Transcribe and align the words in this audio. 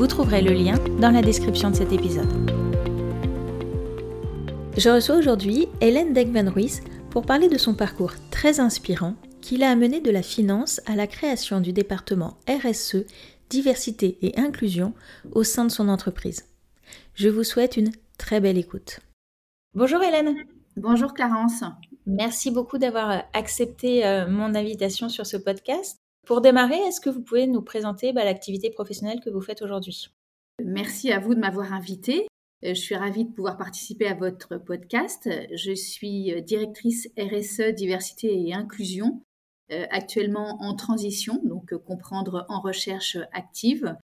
Vous 0.00 0.06
trouverez 0.06 0.40
le 0.40 0.54
lien 0.54 0.78
dans 0.98 1.10
la 1.10 1.20
description 1.20 1.68
de 1.68 1.76
cet 1.76 1.92
épisode. 1.92 2.50
Je 4.78 4.88
reçois 4.88 5.16
aujourd'hui 5.16 5.68
Hélène 5.82 6.14
Degman-Ruiz 6.14 6.80
pour 7.10 7.26
parler 7.26 7.50
de 7.50 7.58
son 7.58 7.74
parcours 7.74 8.14
très 8.30 8.60
inspirant 8.60 9.14
qui 9.42 9.58
l'a 9.58 9.70
amené 9.70 10.00
de 10.00 10.10
la 10.10 10.22
finance 10.22 10.80
à 10.86 10.96
la 10.96 11.06
création 11.06 11.60
du 11.60 11.74
département 11.74 12.38
RSE, 12.48 13.04
diversité 13.50 14.16
et 14.22 14.38
inclusion 14.38 14.94
au 15.32 15.44
sein 15.44 15.66
de 15.66 15.70
son 15.70 15.90
entreprise. 15.90 16.46
Je 17.12 17.28
vous 17.28 17.44
souhaite 17.44 17.76
une 17.76 17.90
très 18.16 18.40
belle 18.40 18.56
écoute. 18.56 19.00
Bonjour 19.74 20.02
Hélène. 20.02 20.34
Bonjour 20.78 21.12
Clarence. 21.12 21.62
Merci 22.06 22.50
beaucoup 22.50 22.78
d'avoir 22.78 23.24
accepté 23.34 24.06
euh, 24.06 24.26
mon 24.30 24.54
invitation 24.54 25.10
sur 25.10 25.26
ce 25.26 25.36
podcast. 25.36 25.98
Pour 26.30 26.42
démarrer, 26.42 26.76
est-ce 26.76 27.00
que 27.00 27.10
vous 27.10 27.22
pouvez 27.22 27.48
nous 27.48 27.60
présenter 27.60 28.12
bah, 28.12 28.24
l'activité 28.24 28.70
professionnelle 28.70 29.18
que 29.18 29.30
vous 29.30 29.40
faites 29.40 29.62
aujourd'hui? 29.62 30.10
Merci 30.64 31.10
à 31.10 31.18
vous 31.18 31.34
de 31.34 31.40
m'avoir 31.40 31.72
invité. 31.72 32.28
Euh, 32.64 32.68
je 32.68 32.80
suis 32.80 32.94
ravie 32.94 33.24
de 33.24 33.32
pouvoir 33.32 33.56
participer 33.56 34.06
à 34.06 34.14
votre 34.14 34.56
podcast. 34.56 35.28
Je 35.52 35.72
suis 35.72 36.32
euh, 36.32 36.40
directrice 36.40 37.08
RSE, 37.18 37.74
diversité 37.74 38.46
et 38.46 38.54
inclusion, 38.54 39.24
euh, 39.72 39.86
actuellement 39.90 40.62
en 40.62 40.76
transition, 40.76 41.40
donc 41.42 41.74
comprendre 41.78 42.46
en 42.48 42.60
recherche 42.60 43.18
active. 43.32 43.96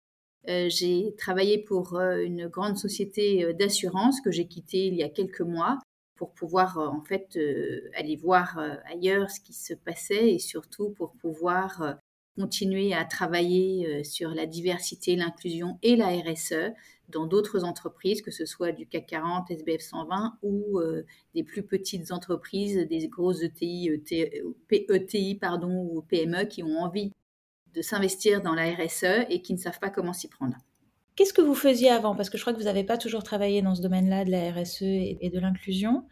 J'ai 0.47 1.13
travaillé 1.19 1.59
pour 1.59 1.99
une 1.99 2.47
grande 2.47 2.77
société 2.77 3.53
d'assurance 3.53 4.19
que 4.21 4.31
j'ai 4.31 4.47
quittée 4.47 4.87
il 4.87 4.95
y 4.95 5.03
a 5.03 5.09
quelques 5.09 5.41
mois 5.41 5.79
pour 6.17 6.33
pouvoir 6.33 6.77
en 6.77 7.01
fait 7.01 7.39
aller 7.95 8.15
voir 8.15 8.59
ailleurs 8.85 9.31
ce 9.31 9.39
qui 9.39 9.53
se 9.53 9.73
passait 9.73 10.33
et 10.33 10.39
surtout 10.39 10.89
pour 10.91 11.13
pouvoir 11.13 11.97
continuer 12.35 12.93
à 12.93 13.05
travailler 13.05 13.87
euh, 13.87 14.03
sur 14.03 14.29
la 14.29 14.45
diversité, 14.45 15.15
l'inclusion 15.15 15.79
et 15.83 15.95
la 15.95 16.09
RSE 16.09 16.73
dans 17.09 17.27
d'autres 17.27 17.63
entreprises, 17.63 18.21
que 18.21 18.31
ce 18.31 18.45
soit 18.45 18.71
du 18.71 18.87
CAC 18.87 19.07
40, 19.07 19.51
SBF 19.51 19.81
120 19.81 20.37
ou 20.41 20.79
euh, 20.79 21.05
des 21.33 21.43
plus 21.43 21.63
petites 21.63 22.11
entreprises, 22.11 22.77
des 22.89 23.07
grosses 23.07 23.43
ETI, 23.43 23.89
ETI 24.71 25.35
pardon, 25.35 25.87
ou 25.91 26.01
PME 26.01 26.45
qui 26.45 26.63
ont 26.63 26.79
envie 26.79 27.11
de 27.73 27.81
s'investir 27.81 28.41
dans 28.41 28.55
la 28.55 28.73
RSE 28.73 29.25
et 29.29 29.41
qui 29.41 29.53
ne 29.53 29.59
savent 29.59 29.79
pas 29.79 29.89
comment 29.89 30.13
s'y 30.13 30.27
prendre. 30.27 30.55
Qu'est-ce 31.15 31.33
que 31.33 31.41
vous 31.41 31.55
faisiez 31.55 31.89
avant? 31.89 32.15
Parce 32.15 32.29
que 32.29 32.37
je 32.37 32.43
crois 32.43 32.53
que 32.53 32.57
vous 32.57 32.65
n'avez 32.65 32.83
pas 32.83 32.97
toujours 32.97 33.23
travaillé 33.23 33.61
dans 33.61 33.75
ce 33.75 33.81
domaine-là 33.81 34.25
de 34.25 34.31
la 34.31 34.51
RSE 34.51 34.81
et 34.81 35.29
de 35.31 35.39
l'inclusion. 35.39 36.03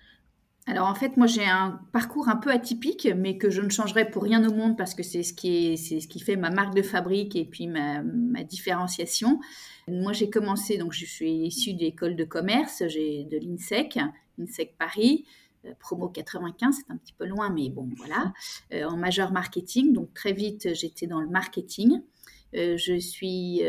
Alors 0.65 0.87
en 0.87 0.95
fait, 0.95 1.17
moi 1.17 1.27
j'ai 1.27 1.43
un 1.43 1.81
parcours 1.91 2.29
un 2.29 2.37
peu 2.37 2.49
atypique, 2.49 3.09
mais 3.17 3.37
que 3.37 3.49
je 3.49 3.61
ne 3.61 3.69
changerai 3.69 4.09
pour 4.09 4.23
rien 4.23 4.47
au 4.47 4.53
monde 4.53 4.77
parce 4.77 4.95
que 4.95 5.03
c'est 5.03 5.23
ce 5.23 5.33
qui 5.33 5.73
est, 5.73 5.77
c'est 5.77 5.99
ce 5.99 6.07
qui 6.07 6.21
fait 6.21 6.37
ma 6.37 6.51
marque 6.51 6.73
de 6.73 6.81
fabrique 6.81 7.35
et 7.35 7.43
puis 7.43 7.67
ma, 7.67 8.01
différenciation. 8.43 9.41
Moi 9.89 10.13
j'ai 10.13 10.29
commencé, 10.29 10.77
donc 10.77 10.93
je 10.93 11.05
suis 11.05 11.47
issue 11.47 11.73
de 11.73 11.79
l'école 11.79 12.15
de 12.15 12.23
commerce, 12.23 12.83
j'ai 12.87 13.25
de 13.25 13.37
l'INSEC, 13.37 13.99
INSEC 14.39 14.77
Paris, 14.77 15.25
euh, 15.65 15.73
promo 15.79 16.07
95, 16.07 16.75
c'est 16.77 16.93
un 16.93 16.97
petit 16.97 17.13
peu 17.13 17.25
loin, 17.25 17.49
mais 17.49 17.69
bon 17.69 17.89
voilà, 17.97 18.33
euh, 18.73 18.85
en 18.85 18.95
majeur 18.95 19.33
marketing. 19.33 19.91
Donc 19.91 20.13
très 20.13 20.31
vite 20.31 20.73
j'étais 20.73 21.07
dans 21.07 21.19
le 21.19 21.27
marketing. 21.27 22.01
Euh, 22.55 22.77
je 22.77 22.97
suis 22.99 23.63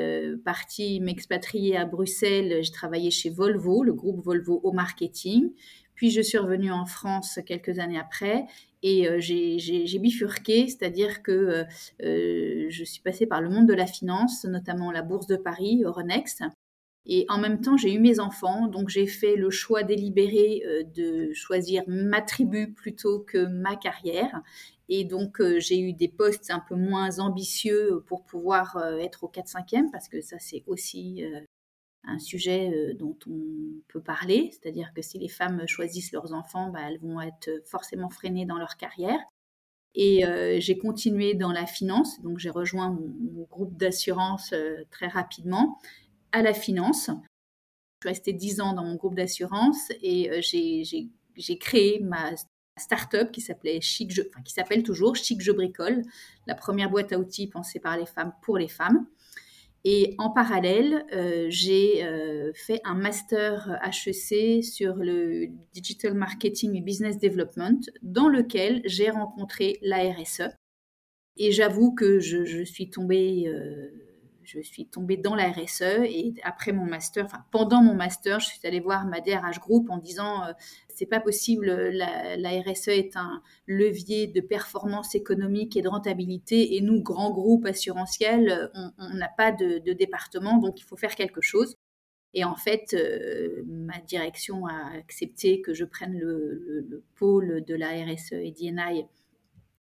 partie 0.45 1.01
m'expatrier 1.01 1.77
à 1.77 1.87
Bruxelles. 1.87 2.63
J'ai 2.63 2.71
travaillé 2.71 3.11
chez 3.11 3.31
Volvo, 3.31 3.83
le 3.83 3.95
groupe 3.95 4.23
Volvo 4.25 4.61
au 4.63 4.71
marketing. 4.71 5.51
Puis 5.95 6.11
je 6.11 6.21
suis 6.21 6.39
revenue 6.39 6.73
en 6.73 6.87
France 6.87 7.39
quelques 7.47 7.79
années 7.79 7.99
après 7.99 8.47
et 8.85 9.09
euh, 9.09 9.19
j'ai 9.19 9.99
bifurqué, 9.99 10.69
c'est-à-dire 10.69 11.23
que 11.23 11.33
euh, 11.33 11.65
euh, 12.03 12.67
je 12.69 12.85
suis 12.85 13.01
passée 13.01 13.27
par 13.27 13.41
le 13.41 13.49
monde 13.49 13.67
de 13.67 13.73
la 13.73 13.87
finance, 13.87 14.45
notamment 14.45 14.93
la 14.93 15.01
Bourse 15.01 15.27
de 15.27 15.37
Paris, 15.37 15.83
Euronext. 15.83 16.45
Et 17.07 17.25
en 17.31 17.39
même 17.39 17.63
temps, 17.63 17.79
j'ai 17.79 17.95
eu 17.95 17.99
mes 17.99 18.21
enfants, 18.21 18.67
donc 18.67 18.91
j'ai 18.91 19.07
fait 19.07 19.37
le 19.37 19.49
choix 19.49 19.83
délibéré 19.83 20.63
de 20.95 21.33
choisir 21.35 21.83
ma 21.87 22.23
tribu 22.23 22.73
plutôt 22.73 23.21
que 23.21 23.47
ma 23.47 23.77
carrière. 23.77 24.43
Et 24.89 25.05
donc, 25.05 25.43
j'ai 25.59 25.79
eu 25.79 25.93
des 25.93 26.09
postes 26.09 26.51
un 26.51 26.61
peu 26.61 26.75
moins 26.75 27.19
ambitieux 27.19 28.03
pour 28.07 28.25
pouvoir 28.25 28.83
être 29.01 29.25
au 29.25 29.29
4-5e, 29.29 29.91
parce 29.91 30.09
que 30.09 30.23
ça, 30.23 30.37
c'est 30.39 30.63
aussi 30.67 31.23
un 32.07 32.19
sujet 32.19 32.71
euh, 32.71 32.95
dont 32.95 33.17
on 33.27 33.81
peut 33.89 34.03
parler, 34.03 34.51
c'est-à-dire 34.53 34.93
que 34.95 35.03
si 35.03 35.19
les 35.19 35.29
femmes 35.29 35.67
choisissent 35.67 36.13
leurs 36.13 36.33
enfants, 36.33 36.71
bah, 36.71 36.81
elles 36.89 36.99
vont 37.01 37.21
être 37.21 37.51
forcément 37.65 38.11
freinées 38.11 38.47
dans 38.47 38.59
leur 38.59 38.77
carrière. 38.77 39.19
Et 39.95 40.27
euh, 40.27 40.59
j'ai 40.61 40.77
continué 40.77 41.35
dans 41.35 41.53
la 41.53 41.67
finance, 41.67 42.21
donc 42.23 42.39
j'ai 42.39 42.51
rejoint 42.51 42.91
mon, 42.91 43.47
groupe 43.49 43.77
d'assurance 43.77 44.53
euh, 44.53 44.83
très 44.91 45.07
rapidement 45.07 45.79
à 46.33 46.43
la 46.43 46.53
finance. 46.53 47.07
Je 47.09 48.09
suis 48.09 48.09
restée 48.09 48.33
dix 48.33 48.61
ans 48.61 48.73
dans 48.73 48.85
mon 48.85 48.97
groupe 48.97 49.15
d'assurance 49.15 49.91
et 50.03 50.43
j'ai 50.43 51.59
créé 51.59 52.01
ma 52.01 52.33
start-up 52.77 53.31
qui 53.31 53.41
s'appelait 53.41 53.81
Chic 53.81 54.13
qui 54.45 54.53
s'appelle 54.53 54.83
toujours 54.83 55.15
Chic 55.15 55.41
Je 55.41 55.53
Bricole, 55.53 56.03
la 56.47 56.57
première 56.57 56.91
boîte 56.91 57.13
à 57.13 57.19
outils 57.19 57.47
pensée 57.47 57.79
par 57.79 57.97
les 57.97 58.07
femmes 58.07 58.33
pour 58.43 58.59
les 58.59 58.69
femmes. 58.69 59.07
Et 59.87 60.15
en 60.17 60.31
parallèle, 60.31 61.05
euh, 61.13 61.47
j'ai 61.51 62.05
euh, 62.05 62.53
fait 62.55 62.81
un 62.85 62.95
master 62.95 63.79
HEC 63.85 64.65
sur 64.65 64.97
le 64.97 65.49
Digital 65.75 66.15
Marketing 66.15 66.75
et 66.75 66.81
Business 66.81 67.19
Development, 67.19 67.81
dans 68.03 68.29
lequel 68.29 68.81
j'ai 68.87 69.11
rencontré 69.11 69.79
la 69.83 70.11
RSE. 70.11 70.49
Et 71.37 71.53
j'avoue 71.53 71.95
que 71.95 72.19
je, 72.19 72.65
suis 72.65 72.89
tombée, 72.89 73.45
euh, 73.47 73.91
je 74.45 74.61
suis 74.61 74.87
tombée 74.87 75.17
dans 75.17 75.35
la 75.35 75.51
RSE. 75.51 75.83
Et 76.05 76.35
après 76.43 76.73
mon 76.73 76.87
master, 76.87 77.25
enfin 77.25 77.45
pendant 77.51 77.83
mon 77.83 77.95
master, 77.95 78.41
je 78.41 78.47
suis 78.47 78.67
allée 78.67 78.81
voir 78.81 79.07
ma 79.07 79.21
DRH 79.21 79.61
Group 79.61 79.89
en 79.91 79.99
disant 79.99 80.43
c'est 80.95 81.07
pas 81.07 81.21
possible. 81.21 81.67
La, 81.67 82.63
RSE 82.63 82.89
est 82.89 83.17
un 83.17 83.43
levier 83.67 84.27
de 84.27 84.41
performance 84.41 85.15
économique 85.15 85.77
et 85.77 85.83
de 85.83 85.89
rentabilité, 85.89 86.77
et 86.77 86.81
nous, 86.81 87.03
grands 87.03 87.33
groupes 87.33 87.67
assurantiels, 87.67 88.71
on 88.99 89.15
n'a 89.15 89.29
pas 89.29 89.53
de, 89.53 89.93
département, 89.93 90.59
donc 90.59 90.81
il 90.81 90.85
faut 90.85 90.97
faire 90.97 91.15
quelque 91.15 91.41
chose. 91.41 91.77
Et 92.37 92.45
en 92.45 92.57
fait, 92.57 92.95
euh, 92.95 93.63
ma 93.67 93.99
direction 94.01 94.67
a 94.67 94.97
accepté 94.97 95.61
que 95.61 95.73
je 95.73 95.85
prenne 95.85 96.19
le, 96.19 97.05
pôle 97.15 97.65
de 97.65 97.75
la 97.75 97.91
RSE 97.91 98.33
et 98.33 98.51
d'INI 98.51 99.07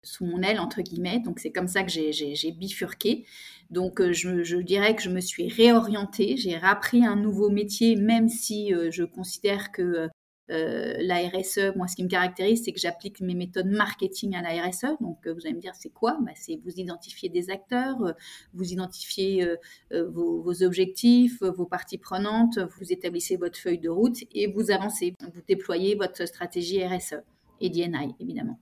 sous 0.02 0.24
mon 0.24 0.42
aile, 0.42 0.58
entre 0.58 0.82
guillemets. 0.82 1.20
Donc, 1.20 1.38
c'est 1.38 1.52
comme 1.52 1.68
ça 1.68 1.82
que 1.82 1.90
j'ai 1.90 2.52
bifurqué. 2.52 3.24
Donc, 3.70 4.00
euh, 4.00 4.12
je, 4.12 4.56
dirais 4.58 4.94
que 4.94 5.02
je 5.02 5.10
me 5.10 5.20
suis 5.20 5.48
réorientée. 5.48 6.36
J'ai 6.36 6.56
appris 6.56 7.04
un 7.04 7.16
nouveau 7.16 7.50
métier, 7.50 7.96
même 7.96 8.28
si 8.28 8.74
euh, 8.74 8.90
je 8.90 9.04
considère 9.04 9.72
que 9.72 10.08
euh, 10.50 10.94
la 10.98 11.28
RSE, 11.28 11.74
moi, 11.76 11.86
ce 11.86 11.96
qui 11.96 12.02
me 12.02 12.08
caractérise, 12.08 12.64
c'est 12.64 12.72
que 12.72 12.80
j'applique 12.80 13.20
mes 13.20 13.34
méthodes 13.34 13.68
marketing 13.68 14.34
à 14.34 14.42
la 14.42 14.68
RSE. 14.68 14.98
Donc, 15.00 15.26
vous 15.26 15.40
allez 15.46 15.54
me 15.54 15.60
dire, 15.60 15.74
c'est 15.74 15.92
quoi? 15.92 16.18
Bah, 16.20 16.32
C'est 16.34 16.56
vous 16.56 16.72
identifier 16.76 17.28
des 17.28 17.48
acteurs, 17.48 18.14
vous 18.52 18.72
identifiez 18.72 19.48
vos, 19.90 20.62
objectifs, 20.62 21.40
vos 21.42 21.64
parties 21.64 21.96
prenantes, 21.96 22.58
vous 22.58 22.92
établissez 22.92 23.36
votre 23.36 23.58
feuille 23.58 23.78
de 23.78 23.88
route 23.88 24.18
et 24.32 24.48
vous 24.48 24.70
avancez. 24.70 25.14
Vous 25.22 25.42
déployez 25.48 25.94
votre 25.94 26.26
stratégie 26.26 26.84
RSE 26.84 27.22
et 27.60 27.70
DNI, 27.70 28.14
évidemment. 28.20 28.58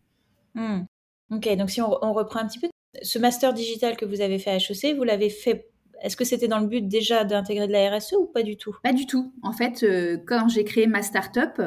Hmm. 0.55 0.83
Ok, 1.31 1.49
donc 1.57 1.71
si 1.71 1.81
on, 1.81 2.13
reprend 2.13 2.41
un 2.41 2.47
petit 2.47 2.59
peu, 2.59 2.69
ce 3.03 3.19
master 3.19 3.53
digital 3.53 3.97
que 3.97 4.05
vous 4.05 4.21
avez 4.21 4.39
fait 4.39 4.51
à 4.51 4.57
HEC, 4.57 4.97
vous 4.97 5.05
l'avez 5.05 5.31
fait 5.31 5.71
est-ce 6.03 6.17
que 6.17 6.25
c'était 6.25 6.49
dans 6.49 6.61
le 6.61 6.67
but 6.67 6.87
déjà 6.89 7.25
d'intégrer 7.25 7.67
de 7.67 7.73
la 7.73 7.97
RSE 7.97 8.15
ou 8.15 8.27
pas 8.27 8.43
du 8.43 8.57
tout? 8.57 8.75
Pas 8.83 8.93
du 8.93 9.07
tout. 9.07 9.33
En 9.43 9.53
fait, 9.53 9.83
euh, 9.83 10.17
quand 10.27 10.49
j'ai 10.49 10.65
créé 10.65 10.87
ma 10.87 11.03
start-up, 11.03 11.61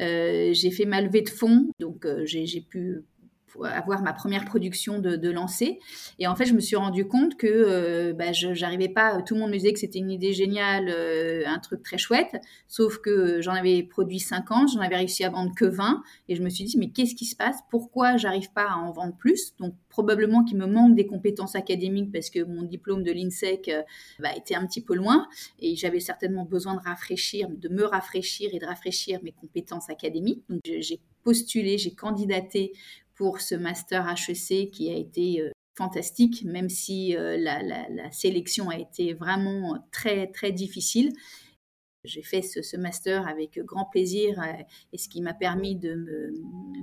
euh, 0.00 0.50
j'ai 0.52 0.70
fait 0.70 0.86
ma 0.86 1.02
levée 1.02 1.20
de 1.22 1.28
fonds, 1.28 1.66
donc 1.80 2.06
euh, 2.06 2.22
j'ai 2.24 2.60
pu 2.62 3.04
avoir 3.62 4.02
ma 4.02 4.12
première 4.12 4.44
production 4.44 4.98
de, 4.98 5.16
de, 5.16 5.30
lancer. 5.30 5.78
Et 6.18 6.26
en 6.26 6.34
fait, 6.34 6.46
je 6.46 6.54
me 6.54 6.60
suis 6.60 6.76
rendu 6.76 7.06
compte 7.06 7.36
que 7.36 7.46
euh, 7.46 8.12
bah, 8.12 8.32
je 8.32 8.54
j'arrivais 8.54 8.88
pas. 8.88 9.22
Tout 9.22 9.34
le 9.34 9.40
monde 9.40 9.50
me 9.50 9.56
disait 9.56 9.72
que 9.72 9.78
c'était 9.78 9.98
une 9.98 10.10
idée 10.10 10.32
géniale, 10.32 10.88
euh, 10.88 11.44
un 11.46 11.58
truc 11.58 11.82
très 11.82 11.98
chouette. 11.98 12.36
Sauf 12.68 12.98
que 12.98 13.40
j'en 13.40 13.52
avais 13.52 13.82
produit 13.82 14.20
50, 14.20 14.70
j'en 14.74 14.80
avais 14.80 14.96
réussi 14.96 15.24
à 15.24 15.30
vendre 15.30 15.52
que 15.54 15.64
20. 15.64 16.02
Et 16.28 16.36
je 16.36 16.42
me 16.42 16.48
suis 16.48 16.64
dit, 16.64 16.78
mais 16.78 16.90
qu'est-ce 16.90 17.14
qui 17.14 17.26
se 17.26 17.36
passe? 17.36 17.56
Pourquoi 17.70 18.16
j'arrive 18.16 18.52
pas 18.52 18.70
à 18.70 18.76
en 18.76 18.92
vendre 18.92 19.16
plus? 19.16 19.54
Donc 19.58 19.74
probablement 19.88 20.42
qu'il 20.42 20.56
me 20.56 20.66
manque 20.66 20.96
des 20.96 21.06
compétences 21.06 21.54
académiques 21.54 22.10
parce 22.12 22.28
que 22.28 22.42
mon 22.42 22.62
diplôme 22.62 23.04
de 23.04 23.12
l'INSEC 23.12 23.68
euh, 23.68 23.82
bah, 24.18 24.34
était 24.36 24.56
un 24.56 24.66
petit 24.66 24.80
peu 24.80 24.94
loin 24.94 25.28
et 25.60 25.76
j'avais 25.76 26.00
certainement 26.00 26.44
besoin 26.44 26.74
de 26.74 26.80
rafraîchir, 26.80 27.48
de 27.48 27.68
me 27.68 27.84
rafraîchir 27.84 28.50
et 28.52 28.58
de 28.58 28.66
rafraîchir 28.66 29.20
mes 29.22 29.30
compétences 29.32 29.88
académiques. 29.90 30.42
Donc 30.48 30.60
j'ai 30.64 31.00
postulé, 31.22 31.78
j'ai 31.78 31.94
candidaté 31.94 32.72
pour 33.14 33.40
ce 33.40 33.54
master 33.54 34.08
HEC 34.08 34.70
qui 34.70 34.90
a 34.90 34.96
été 34.96 35.40
euh, 35.40 35.50
fantastique, 35.76 36.44
même 36.44 36.68
si 36.68 37.16
euh, 37.16 37.36
la, 37.36 38.10
sélection 38.12 38.70
a 38.70 38.78
été 38.78 39.12
vraiment 39.14 39.86
très, 39.92 40.28
très 40.28 40.52
difficile. 40.52 41.12
J'ai 42.04 42.22
fait 42.22 42.42
ce, 42.42 42.76
master 42.76 43.26
avec 43.26 43.58
grand 43.60 43.86
plaisir 43.86 44.38
euh, 44.38 44.62
et 44.92 44.98
ce 44.98 45.08
qui 45.08 45.22
m'a 45.22 45.32
permis 45.32 45.74
de 45.74 45.94
me 45.94 46.32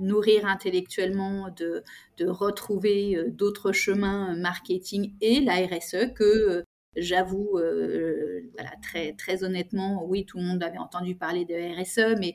nourrir 0.00 0.46
intellectuellement, 0.46 1.48
de, 1.56 1.84
de 2.18 2.26
retrouver 2.26 3.22
d'autres 3.28 3.72
chemins 3.72 4.34
marketing 4.34 5.14
et 5.20 5.40
la 5.40 5.54
RSE 5.66 6.12
que 6.14 6.64
j'avoue, 6.96 7.52
voilà, 7.52 8.72
très, 8.82 9.12
très 9.12 9.44
honnêtement, 9.44 10.04
oui, 10.04 10.26
tout 10.26 10.38
le 10.38 10.44
monde 10.44 10.62
avait 10.62 10.78
entendu 10.78 11.14
parler 11.14 11.44
de 11.44 11.54
RSE, 11.80 12.18
mais 12.18 12.34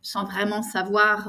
sans 0.00 0.24
vraiment 0.24 0.62
savoir 0.62 1.28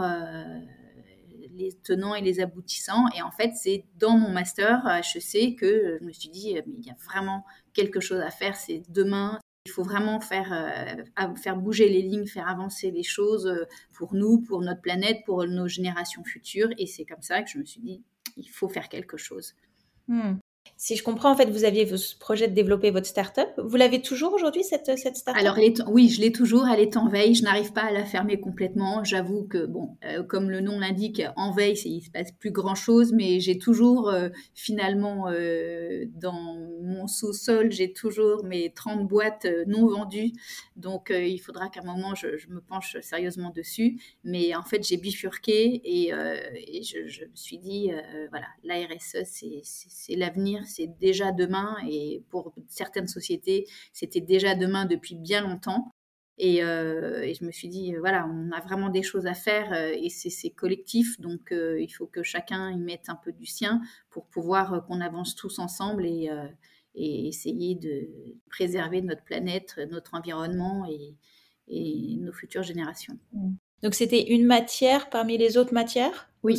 les 1.60 1.74
tenants 1.84 2.16
et 2.16 2.22
les 2.22 2.40
aboutissants. 2.40 3.06
Et 3.16 3.22
en 3.22 3.32
fait, 3.32 3.52
c'est 3.56 3.86
dans 3.98 4.18
mon 4.18 4.32
master 4.32 4.86
à 4.88 5.00
HEC 5.00 5.58
que 5.58 5.98
je 6.00 6.06
me 6.06 6.12
suis 6.12 6.30
dit, 6.30 6.54
mais 6.56 6.74
il 6.80 6.86
y 6.86 6.90
a 6.90 6.96
vraiment 7.06 7.46
quelque 7.74 8.00
chose 8.00 8.22
à 8.22 8.32
faire, 8.32 8.56
c'est 8.56 8.82
demain. 8.90 9.40
Il 9.66 9.72
faut 9.72 9.84
vraiment 9.84 10.20
faire, 10.20 10.52
euh, 10.52 11.54
bouger 11.56 11.90
les 11.90 12.02
lignes, 12.02 12.26
faire 12.26 12.48
avancer 12.48 12.92
les 12.92 13.04
choses 13.04 13.46
euh, 13.46 13.66
pour 13.94 14.16
nous, 14.16 14.42
pour 14.42 14.62
notre 14.62 14.82
planète, 14.82 15.20
pour 15.26 15.46
nos 15.46 15.68
générations 15.68 16.24
futures. 16.24 16.70
Et 16.78 16.88
c'est 16.88 17.06
comme 17.06 17.22
ça 17.22 17.44
que 17.44 17.50
je 17.50 17.58
me 17.60 17.66
suis 17.66 17.82
dit, 17.82 18.02
il 18.38 18.50
faut 18.50 18.70
faire 18.70 18.90
quelque 18.90 19.18
chose. 19.18 19.56
Hmm. 20.08 20.38
Si 20.78 20.96
je 20.96 21.04
comprends, 21.04 21.32
en 21.32 21.36
fait, 21.36 21.50
vous 21.50 21.66
aviez 21.66 21.86
ce 21.98 22.18
projet 22.18 22.48
de 22.48 22.54
développer 22.54 22.92
votre 22.92 23.06
start-up. 23.06 23.50
Vous 23.58 23.76
l'avez 23.76 24.02
toujours 24.02 24.34
aujourd'hui, 24.34 24.64
cette, 24.64 24.98
cette 24.98 25.18
start-up? 25.18 25.42
Alors, 25.42 25.58
oui, 25.88 26.10
je 26.10 26.22
l'ai 26.22 26.32
toujours. 26.32 26.68
Elle 26.68 26.80
est 26.80 26.98
en 26.98 27.08
veille. 27.08 27.36
Je 27.36 27.44
n'arrive 27.44 27.74
pas 27.74 27.84
à 27.84 27.92
la 27.92 28.06
fermer 28.06 28.40
complètement. 28.40 29.04
J'avoue 29.04 29.44
que, 29.44 29.66
bon, 29.66 29.98
euh, 30.06 30.24
comme 30.24 30.50
le 30.50 30.62
nom 30.62 30.80
l'indique, 30.80 31.22
en 31.36 31.52
veille, 31.52 31.78
il 31.86 31.98
ne 31.98 32.02
se 32.02 32.10
passe 32.10 32.32
plus 32.32 32.52
grand-chose, 32.52 33.12
mais 33.14 33.40
j'ai 33.40 33.58
toujours, 33.58 34.10
euh, 34.10 34.30
finalement, 34.54 35.28
euh, 35.30 36.06
dans 36.16 36.58
mon 36.82 37.08
sous-sol, 37.08 37.72
j'ai 37.72 37.92
toujours 37.92 38.44
mes 38.46 38.72
30 38.72 39.08
boîtes 39.08 39.48
non 39.68 39.88
vendues. 39.88 40.32
Donc, 40.76 41.12
il 41.14 41.40
faudra 41.40 41.70
qu'à 41.70 41.82
un 41.82 41.86
moment, 41.86 42.16
je, 42.16 42.28
me 42.50 42.62
penche 42.62 42.98
sérieusement 43.02 43.50
dessus. 43.50 44.00
Mais 44.24 44.56
en 44.56 44.64
fait, 44.64 44.88
j'ai 44.88 44.98
bifurqué 44.98 45.82
et, 45.84 46.12
je, 46.84 47.26
me 47.26 47.36
suis 47.36 47.58
dit, 47.58 47.92
voilà, 48.30 48.48
la 48.64 48.76
RSE, 48.76 49.24
c'est 49.24 50.16
l'avenir 50.16 50.59
c'est 50.66 50.88
déjà 51.00 51.32
demain. 51.32 51.76
Et 51.90 52.24
pour 52.30 52.54
certaines 52.68 53.08
sociétés, 53.08 53.68
c'était 53.94 54.22
déjà 54.22 54.56
demain 54.56 54.86
depuis 54.86 55.16
bien 55.16 55.42
longtemps. 55.42 55.92
Et, 56.38 56.64
euh, 56.64 57.34
je 57.34 57.44
me 57.44 57.52
suis 57.52 57.68
dit, 57.68 57.94
voilà, 57.96 58.26
on 58.26 58.52
a 58.52 58.62
vraiment 58.62 58.90
des 58.90 59.04
choses 59.04 59.28
à 59.28 59.34
faire 59.34 59.74
euh, 59.74 59.94
et 59.94 60.10
c'est 60.10 60.50
collectif. 60.52 61.20
Donc, 61.20 61.52
euh, 61.52 61.80
il 61.82 61.90
faut 61.90 62.08
que 62.08 62.24
chacun 62.24 62.72
y 62.72 62.80
mette 62.80 63.10
un 63.10 63.16
peu 63.16 63.34
du 63.34 63.46
sien 63.46 63.82
pour 64.10 64.26
pouvoir 64.26 64.86
qu'on 64.88 65.02
avance 65.02 65.36
tous 65.36 65.60
ensemble 65.60 66.06
et, 66.06 66.30
essayer 66.96 67.76
de 67.76 68.10
préserver 68.50 69.02
notre 69.02 69.24
planète, 69.24 69.80
notre 69.90 70.16
environnement 70.16 70.86
et, 70.90 71.16
nos 72.18 72.34
futures 72.34 72.64
générations. 72.64 73.18
Mmh. 73.32 73.52
Donc 73.84 73.94
c'était 73.94 74.34
une 74.34 74.46
matière 74.46 75.10
parmi 75.10 75.38
les 75.38 75.56
autres 75.56 75.74
matières? 75.74 76.29
Oui, 76.44 76.58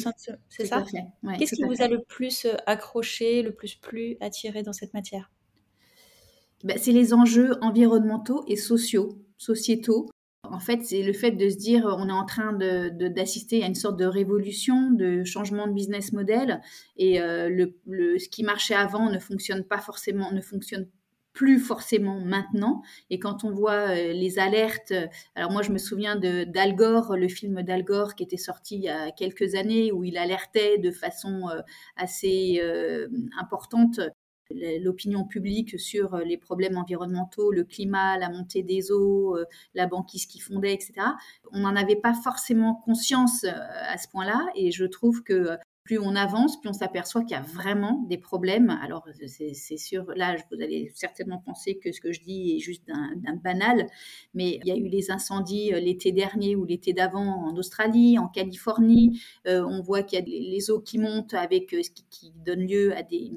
c'est 0.49 0.67
ça 0.67 0.85
Qu'est-ce 1.39 1.55
qui 1.55 1.65
vous 1.65 1.83
a 1.83 1.89
le 1.89 2.03
plus 2.03 2.45
euh, 2.45 2.55
accroché, 2.67 3.43
le 3.43 3.53
plus 3.53 3.75
plu, 3.75 4.17
attiré 4.21 4.63
dans 4.63 4.73
cette 4.73 4.95
matière? 4.95 5.31
Ben, 6.65 6.77
C'est 6.79 6.93
les 6.93 7.15
enjeux 7.15 7.53
environnementaux 7.63 8.45
et 8.47 8.57
sociaux, 8.57 9.19
sociétaux. 9.39 10.11
En 10.43 10.61
fait, 10.61 10.85
c'est 10.85 11.03
le 11.03 11.13
fait 11.13 11.31
de 11.31 11.49
se 11.49 11.57
dire 11.57 11.87
on 11.99 12.09
est 12.09 12.13
en 12.13 12.25
train 12.27 12.53
d'assister 12.53 13.61
de, 13.61 13.65
à 13.65 13.67
une 13.67 13.75
sorte 13.75 13.99
de 13.99 14.05
révolution, 14.05 14.91
de 14.91 15.25
changement 15.25 15.67
de 15.67 15.73
business 15.73 16.13
model, 16.13 16.61
et 16.97 17.21
euh, 17.21 17.49
le, 17.49 18.19
ce 18.19 18.29
qui 18.29 18.43
marchait 18.43 18.75
avant 18.75 19.11
ne 19.11 19.19
fonctionne 19.19 19.65
pas 19.65 19.79
forcément, 19.79 20.33
ne 20.33 20.41
fonctionne 20.41 20.89
plus 21.33 21.59
forcément 21.59 22.21
maintenant. 22.21 22.83
Et 23.09 23.19
quand 23.19 23.45
on 23.45 23.51
voit 23.51 23.91
euh, 23.91 24.13
les 24.13 24.39
alertes, 24.39 24.93
alors 25.35 25.51
moi 25.51 25.63
je 25.63 25.71
me 25.71 25.79
souviens 25.79 26.17
de 26.17 26.45
d'Al 26.45 26.75
Gore, 26.75 27.17
le 27.17 27.29
film 27.29 27.63
d'Al 27.63 27.85
Gore 27.85 28.15
qui 28.15 28.23
était 28.25 28.37
sorti 28.37 28.77
il 28.77 28.83
y 28.83 28.89
a 28.89 29.11
quelques 29.11 29.55
années 29.55 29.93
où 29.93 30.05
il 30.05 30.19
alertait 30.19 30.79
de 30.79 30.91
façon 30.91 31.49
euh, 31.49 31.61
assez 31.97 32.61
euh, 32.63 33.09
importante 33.39 34.01
l'opinion 34.81 35.25
publique 35.25 35.79
sur 35.79 36.17
les 36.17 36.37
problèmes 36.37 36.77
environnementaux, 36.77 37.53
le 37.53 37.63
climat, 37.63 38.19
la 38.19 38.31
montée 38.31 38.65
des 38.65 38.91
eaux, 38.91 39.39
la 39.77 39.87
banquise 39.87 40.27
qui 40.27 40.41
fondait, 40.41 40.75
etc. 40.75 40.95
On 41.53 41.61
n'en 41.61 41.77
avait 41.77 41.95
pas 41.95 42.15
forcément 42.15 42.75
conscience 42.75 43.45
à 43.45 43.97
ce 43.97 44.09
point-là 44.09 44.45
et 44.57 44.73
je 44.73 44.85
trouve 44.87 45.23
que 45.23 45.57
plus 45.91 45.99
on 45.99 46.15
avance, 46.15 46.61
plus 46.61 46.71
on 46.71 46.73
s'aperçoit 46.73 47.23
qu'il 47.23 47.33
y 47.33 47.35
a 47.35 47.43
vraiment 47.43 48.05
des 48.09 48.17
problèmes. 48.17 48.71
Alors, 48.81 49.05
c'est 49.27 49.77
sûr, 49.77 50.05
là, 50.15 50.37
vous 50.53 50.63
allez 50.63 50.93
certainement 50.95 51.43
penser 51.45 51.81
que 51.83 51.91
ce 51.91 52.01
que 52.01 52.13
je 52.13 52.21
dis 52.21 52.55
est 52.55 52.61
juste 52.61 52.87
d'un 52.87 53.35
banal, 53.43 53.89
mais 54.33 54.61
il 54.63 54.69
y 54.69 54.71
a 54.71 54.77
eu 54.77 54.87
les 54.87 55.11
incendies 55.11 55.75
euh, 55.75 55.81
l'été 55.81 56.13
dernier 56.13 56.55
ou 56.55 56.65
l'été 56.65 56.93
d'avant 56.93 57.45
en 57.45 57.57
Australie, 57.57 58.21
en 58.21 58.29
Californie. 58.29 59.21
Euh, 59.49 59.65
on 59.69 59.83
voit 59.83 60.05
qu'il 60.05 60.21
y 60.21 60.23
a 60.23 60.25
les 60.25 60.71
eaux 60.71 60.79
qui 60.79 60.99
montent 60.99 61.35
avec 61.35 61.75
euh, 61.75 61.83
ce 61.83 61.91
qui 61.91 62.33
donne 62.47 62.69
lieu 62.69 62.97
à 62.97 63.03
des, 63.03 63.33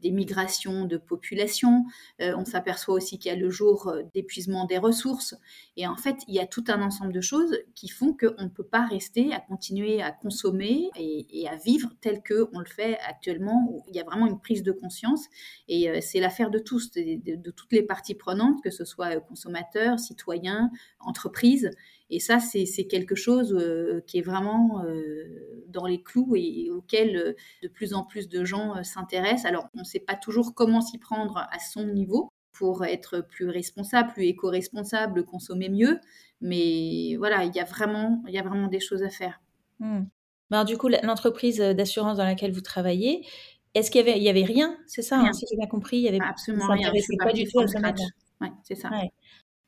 des 0.00 0.10
migrations 0.10 0.84
de 0.84 0.96
population. 0.96 1.84
Euh, 2.20 2.34
on 2.36 2.44
s'aperçoit 2.44 2.94
aussi 2.94 3.18
qu'il 3.18 3.30
y 3.30 3.34
a 3.34 3.38
le 3.38 3.50
jour 3.50 3.88
euh, 3.88 4.02
d'épuisement 4.14 4.64
des 4.64 4.78
ressources. 4.78 5.34
Et 5.76 5.86
en 5.86 5.96
fait, 5.96 6.16
il 6.28 6.34
y 6.34 6.40
a 6.40 6.46
tout 6.46 6.64
un 6.68 6.82
ensemble 6.82 7.12
de 7.12 7.20
choses 7.20 7.58
qui 7.74 7.88
font 7.88 8.16
qu'on 8.16 8.42
ne 8.42 8.48
peut 8.48 8.64
pas 8.64 8.86
rester 8.86 9.32
à 9.32 9.40
continuer 9.40 10.02
à 10.02 10.10
consommer 10.10 10.90
et, 10.96 11.48
à 11.48 11.56
vivre 11.56 11.90
tel 12.00 12.22
qu'on 12.22 12.58
le 12.58 12.66
fait 12.66 12.98
actuellement. 13.06 13.84
Il 13.88 13.96
y 13.96 14.00
a 14.00 14.04
vraiment 14.04 14.26
une 14.26 14.40
prise 14.40 14.62
de 14.62 14.72
conscience. 14.72 15.26
Et 15.68 15.90
euh, 15.90 15.98
c'est 16.00 16.20
l'affaire 16.20 16.50
de 16.50 16.58
tous, 16.58 16.92
de, 16.92 17.50
toutes 17.50 17.72
les 17.72 17.82
parties 17.82 18.14
prenantes, 18.14 18.62
que 18.62 18.70
ce 18.70 18.84
soit 18.84 19.20
consommateurs, 19.20 19.98
citoyens, 19.98 20.70
entreprises. 21.00 21.70
Et 22.10 22.20
ça, 22.20 22.38
c'est 22.40 22.86
quelque 22.86 23.14
chose 23.14 23.54
euh, 23.54 24.02
qui 24.06 24.18
est 24.18 24.22
vraiment 24.22 24.82
euh, 24.84 25.64
dans 25.66 25.86
les 25.86 26.02
clous 26.02 26.34
et, 26.36 26.70
auquel 26.70 27.16
euh, 27.16 27.32
de 27.62 27.68
plus 27.68 27.92
en 27.92 28.02
plus 28.02 28.28
de 28.28 28.44
gens 28.44 28.82
s'intéressent. 28.82 29.44
Alors, 29.44 29.68
on 29.74 29.80
ne 29.80 29.84
sait 29.84 30.00
pas 30.00 30.14
toujours 30.14 30.54
comment 30.54 30.80
s'y 30.80 30.98
prendre 30.98 31.36
à 31.36 31.58
son 31.58 31.86
niveau 31.86 32.32
pour 32.52 32.84
être 32.84 33.20
plus 33.20 33.48
responsable, 33.48 34.12
plus 34.12 34.24
éco-responsable, 34.24 35.24
consommer 35.24 35.68
mieux. 35.68 36.00
Mais 36.40 37.16
voilà, 37.18 37.44
il 37.44 37.54
y 37.54 37.60
a 37.60 37.64
vraiment, 37.64 38.22
y 38.26 38.38
a 38.38 38.42
vraiment 38.42 38.68
des 38.68 38.80
choses 38.80 39.02
à 39.02 39.10
faire. 39.10 39.40
Alors, 40.50 40.64
du 40.64 40.78
coup, 40.78 40.88
l'entreprise 40.88 41.58
d'assurance 41.58 42.16
dans 42.16 42.24
laquelle 42.24 42.52
vous 42.52 42.62
travaillez, 42.62 43.26
est-ce 43.74 43.90
qu'il 43.90 44.04
y 44.04 44.08
avait, 44.08 44.18
il 44.18 44.24
y 44.24 44.30
avait 44.30 44.44
rien 44.44 44.76
C'est 44.86 45.02
ça, 45.02 45.18
hein, 45.18 45.32
si 45.34 45.44
j'ai 45.48 45.56
bien 45.56 45.66
compris, 45.66 45.98
il 45.98 46.02
y 46.04 46.08
avait 46.08 46.20
absolument 46.20 46.68
rien. 46.68 46.90
pas, 46.90 47.26
pas 47.26 47.32
du 47.32 47.44
tout 47.44 47.60
Ouais, 48.40 48.52
c'est 48.62 48.76
ça. 48.76 48.90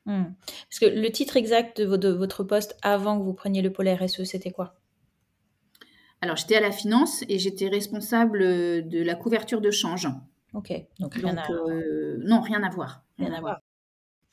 Hmm. 0.05 0.33
Parce 0.69 0.79
que 0.79 0.85
le 0.85 1.11
titre 1.11 1.37
exact 1.37 1.81
de, 1.81 2.09
votre 2.09 2.43
poste 2.43 2.77
avant 2.81 3.19
que 3.19 3.23
vous 3.23 3.33
preniez 3.33 3.61
le 3.61 3.71
pôle 3.71 3.89
RSE, 3.89 4.23
c'était 4.23 4.51
quoi? 4.51 4.75
Alors, 6.21 6.35
j'étais 6.35 6.55
à 6.55 6.61
la 6.61 6.71
finance 6.71 7.23
et 7.29 7.39
j'étais 7.39 7.67
responsable 7.67 8.39
de 8.39 9.01
la 9.01 9.15
couverture 9.15 9.61
de 9.61 9.71
change. 9.71 10.07
Ok, 10.53 10.73
donc 10.99 11.15
rien 11.15 11.37
à... 11.37 11.49
Euh, 11.51 12.17
non, 12.23 12.41
rien 12.41 12.61
à 12.61 12.69
voir. 12.69 13.03
Rien, 13.17 13.33
à 13.33 13.39
voir. 13.39 13.59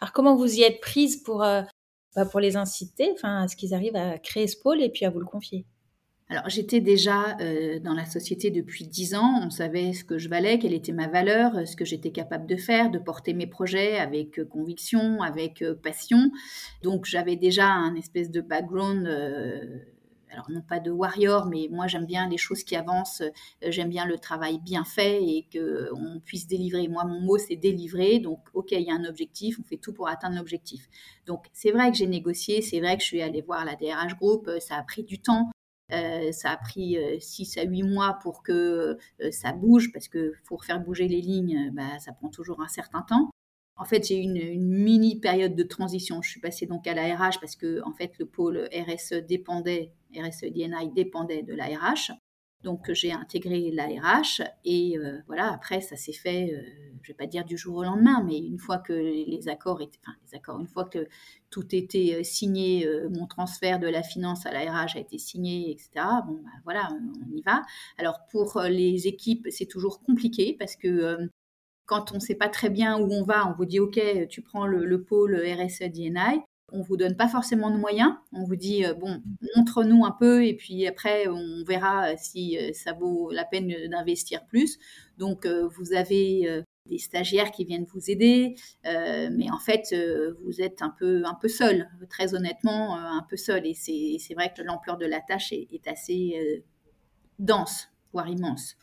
Alors, 0.00 0.12
comment 0.12 0.34
vous 0.34 0.56
y 0.56 0.62
êtes 0.62 0.80
prise 0.80 1.22
pour, 1.22 1.42
euh, 1.42 1.62
bah, 2.16 2.26
pour 2.26 2.40
les 2.40 2.56
inciter, 2.56 3.10
enfin, 3.12 3.42
à 3.42 3.48
ce 3.48 3.56
qu'ils 3.56 3.72
arrivent 3.72 3.96
à 3.96 4.18
créer 4.18 4.48
ce 4.48 4.58
pôle 4.60 4.82
et 4.82 4.90
puis 4.90 5.04
à 5.04 5.10
vous 5.10 5.20
le 5.20 5.26
confier? 5.26 5.64
Alors 6.30 6.50
j'étais 6.50 6.80
déjà 6.80 7.38
euh, 7.40 7.80
dans 7.80 7.94
la 7.94 8.04
société 8.04 8.50
depuis 8.50 8.86
dix 8.86 9.14
ans, 9.14 9.40
on 9.46 9.48
savait 9.48 9.94
ce 9.94 10.04
que 10.04 10.18
je 10.18 10.28
valais, 10.28 10.58
quelle 10.58 10.74
était 10.74 10.92
ma 10.92 11.08
valeur, 11.08 11.66
ce 11.66 11.74
que 11.74 11.86
j'étais 11.86 12.10
capable 12.10 12.46
de 12.46 12.56
faire, 12.56 12.90
de 12.90 12.98
porter 12.98 13.32
mes 13.32 13.46
projets 13.46 13.96
avec 13.96 14.38
euh, 14.38 14.44
conviction, 14.44 15.22
avec 15.22 15.62
euh, 15.62 15.74
passion. 15.74 16.30
Donc 16.82 17.06
j'avais 17.06 17.36
déjà 17.36 17.68
un 17.68 17.94
espèce 17.94 18.30
de 18.30 18.42
background, 18.42 19.06
alors 20.30 20.50
non 20.50 20.60
pas 20.60 20.80
de 20.80 20.90
warrior, 20.90 21.46
mais 21.46 21.68
moi 21.70 21.86
j'aime 21.86 22.04
bien 22.04 22.28
les 22.28 22.36
choses 22.36 22.62
qui 22.62 22.76
avancent, 22.76 23.22
j'aime 23.66 23.88
bien 23.88 24.04
le 24.04 24.18
travail 24.18 24.58
bien 24.58 24.84
fait 24.84 25.24
et 25.24 25.46
qu'on 25.50 26.20
puisse 26.20 26.46
délivrer. 26.46 26.88
Moi 26.88 27.04
mon 27.06 27.20
mot 27.22 27.38
c'est 27.38 27.56
délivrer, 27.56 28.18
donc 28.18 28.40
ok 28.52 28.72
il 28.72 28.82
y 28.82 28.90
a 28.90 28.94
un 28.94 29.06
objectif, 29.06 29.58
on 29.60 29.64
fait 29.64 29.78
tout 29.78 29.94
pour 29.94 30.08
atteindre 30.08 30.36
l'objectif. 30.36 30.90
Donc 31.24 31.46
c'est 31.54 31.70
vrai 31.70 31.90
que 31.90 31.96
j'ai 31.96 32.06
négocié, 32.06 32.60
c'est 32.60 32.80
vrai 32.80 32.98
que 32.98 33.02
je 33.02 33.06
suis 33.06 33.22
allée 33.22 33.40
voir 33.40 33.64
la 33.64 33.76
DRH 33.76 34.18
Group, 34.18 34.50
ça 34.60 34.76
a 34.76 34.82
pris 34.82 35.04
du 35.04 35.20
temps. 35.20 35.50
Ça 35.90 36.50
a 36.50 36.56
pris 36.56 36.96
6 37.20 37.58
à 37.58 37.64
8 37.64 37.82
mois 37.82 38.18
pour 38.22 38.42
que 38.42 38.98
ça 39.30 39.52
bouge, 39.52 39.92
parce 39.92 40.08
que 40.08 40.34
pour 40.44 40.64
faire 40.64 40.80
bouger 40.80 41.08
les 41.08 41.20
lignes, 41.20 41.70
bah, 41.72 41.98
ça 41.98 42.12
prend 42.12 42.28
toujours 42.28 42.60
un 42.60 42.68
certain 42.68 43.02
temps. 43.02 43.30
En 43.78 43.84
fait, 43.84 44.06
j'ai 44.06 44.18
eu 44.18 44.22
une, 44.22 44.60
mini 44.60 45.20
période 45.20 45.54
de 45.54 45.62
transition. 45.62 46.20
Je 46.20 46.30
suis 46.30 46.40
passée 46.40 46.66
donc 46.66 46.86
à 46.86 46.94
la 46.94 47.14
RH 47.14 47.38
parce 47.40 47.54
que 47.54 47.80
en 47.84 47.92
fait, 47.92 48.18
le 48.18 48.26
pôle 48.26 48.68
RSE 48.72 49.24
dépendait, 49.26 49.92
RSE 50.16 50.46
DNI 50.46 50.92
dépendait 50.94 51.42
de 51.42 51.54
la 51.54 51.66
RH. 51.66 52.10
Donc 52.64 52.92
j'ai 52.92 53.12
intégré 53.12 53.70
l'ARH 53.70 54.42
et 54.64 54.98
euh, 54.98 55.20
voilà, 55.28 55.52
après 55.52 55.80
ça 55.80 55.94
s'est 55.96 56.12
fait, 56.12 56.52
euh, 56.52 56.60
je 57.02 57.12
vais 57.12 57.16
pas 57.16 57.26
dire 57.26 57.44
du 57.44 57.56
jour 57.56 57.76
au 57.76 57.84
lendemain, 57.84 58.24
mais 58.26 58.36
une 58.36 58.58
fois 58.58 58.78
que 58.78 58.92
les 58.92 59.48
accords 59.48 59.80
étaient, 59.80 59.98
enfin 60.04 60.16
les 60.26 60.36
accords, 60.36 60.58
une 60.58 60.66
fois 60.66 60.84
que 60.84 61.06
tout 61.50 61.72
était 61.72 62.16
euh, 62.16 62.24
signé, 62.24 62.88
mon 63.10 63.26
transfert 63.28 63.78
de 63.78 63.86
la 63.86 64.02
finance 64.02 64.44
à 64.44 64.50
l'ARH 64.52 64.96
a 64.96 64.98
été 64.98 65.18
signé, 65.18 65.70
etc. 65.70 65.90
Bon 66.26 66.40
bah, 66.42 66.50
voilà, 66.64 66.88
on, 66.92 67.36
y 67.36 67.42
va. 67.42 67.62
Alors 67.96 68.26
pour 68.28 68.60
les 68.62 69.06
équipes, 69.06 69.46
c'est 69.50 69.66
toujours 69.66 70.02
compliqué 70.02 70.56
parce 70.58 70.74
que 70.74 71.30
quand 71.86 72.10
on 72.12 72.16
ne 72.16 72.20
sait 72.20 72.34
pas 72.34 72.48
très 72.48 72.70
bien 72.70 72.98
où 72.98 73.12
on 73.12 73.22
va, 73.22 73.48
on 73.48 73.54
vous 73.54 73.66
dit 73.66 73.78
ok, 73.78 74.00
tu 74.28 74.42
prends 74.42 74.66
le, 74.66 74.84
le 74.84 75.02
pôle 75.04 75.36
RSE 75.36 75.84
DNI. 75.92 76.42
On 76.70 76.82
vous 76.82 76.96
donne 76.96 77.16
pas 77.16 77.28
forcément 77.28 77.70
de 77.70 77.78
moyens. 77.78 78.12
On 78.32 78.44
vous 78.44 78.56
dit 78.56 78.84
euh, 78.84 78.92
bon, 78.94 79.22
montre-nous 79.56 80.04
un 80.04 80.10
peu 80.10 80.44
et 80.44 80.54
puis 80.54 80.86
après 80.86 81.26
on 81.28 81.64
verra 81.64 82.16
si 82.16 82.58
euh, 82.58 82.72
ça 82.74 82.92
vaut 82.92 83.30
la 83.30 83.44
peine 83.44 83.72
d'investir 83.90 84.44
plus. 84.46 84.78
Donc 85.16 85.46
euh, 85.46 85.66
vous 85.68 85.94
avez 85.94 86.62
des 86.86 86.98
stagiaires 86.98 87.50
qui 87.50 87.64
viennent 87.64 87.84
vous 87.84 88.10
aider, 88.10 88.54
mais 88.84 89.50
en 89.50 89.58
fait 89.58 89.94
vous 90.42 90.62
êtes 90.62 90.80
un 90.80 90.94
peu 90.98 91.22
un 91.26 91.34
peu 91.34 91.48
seul, 91.48 91.88
très 92.08 92.34
honnêtement 92.34 92.96
un 92.96 93.24
peu 93.28 93.36
seul. 93.36 93.66
Et 93.66 93.74
c'est 93.74 94.34
vrai 94.34 94.52
que 94.56 94.62
l'ampleur 94.62 94.96
de 94.96 95.04
la 95.04 95.20
tâche 95.20 95.52
est 95.52 95.86
assez 95.86 96.62
dense, 97.38 97.88
voire 98.12 98.28
immense. 98.28 98.76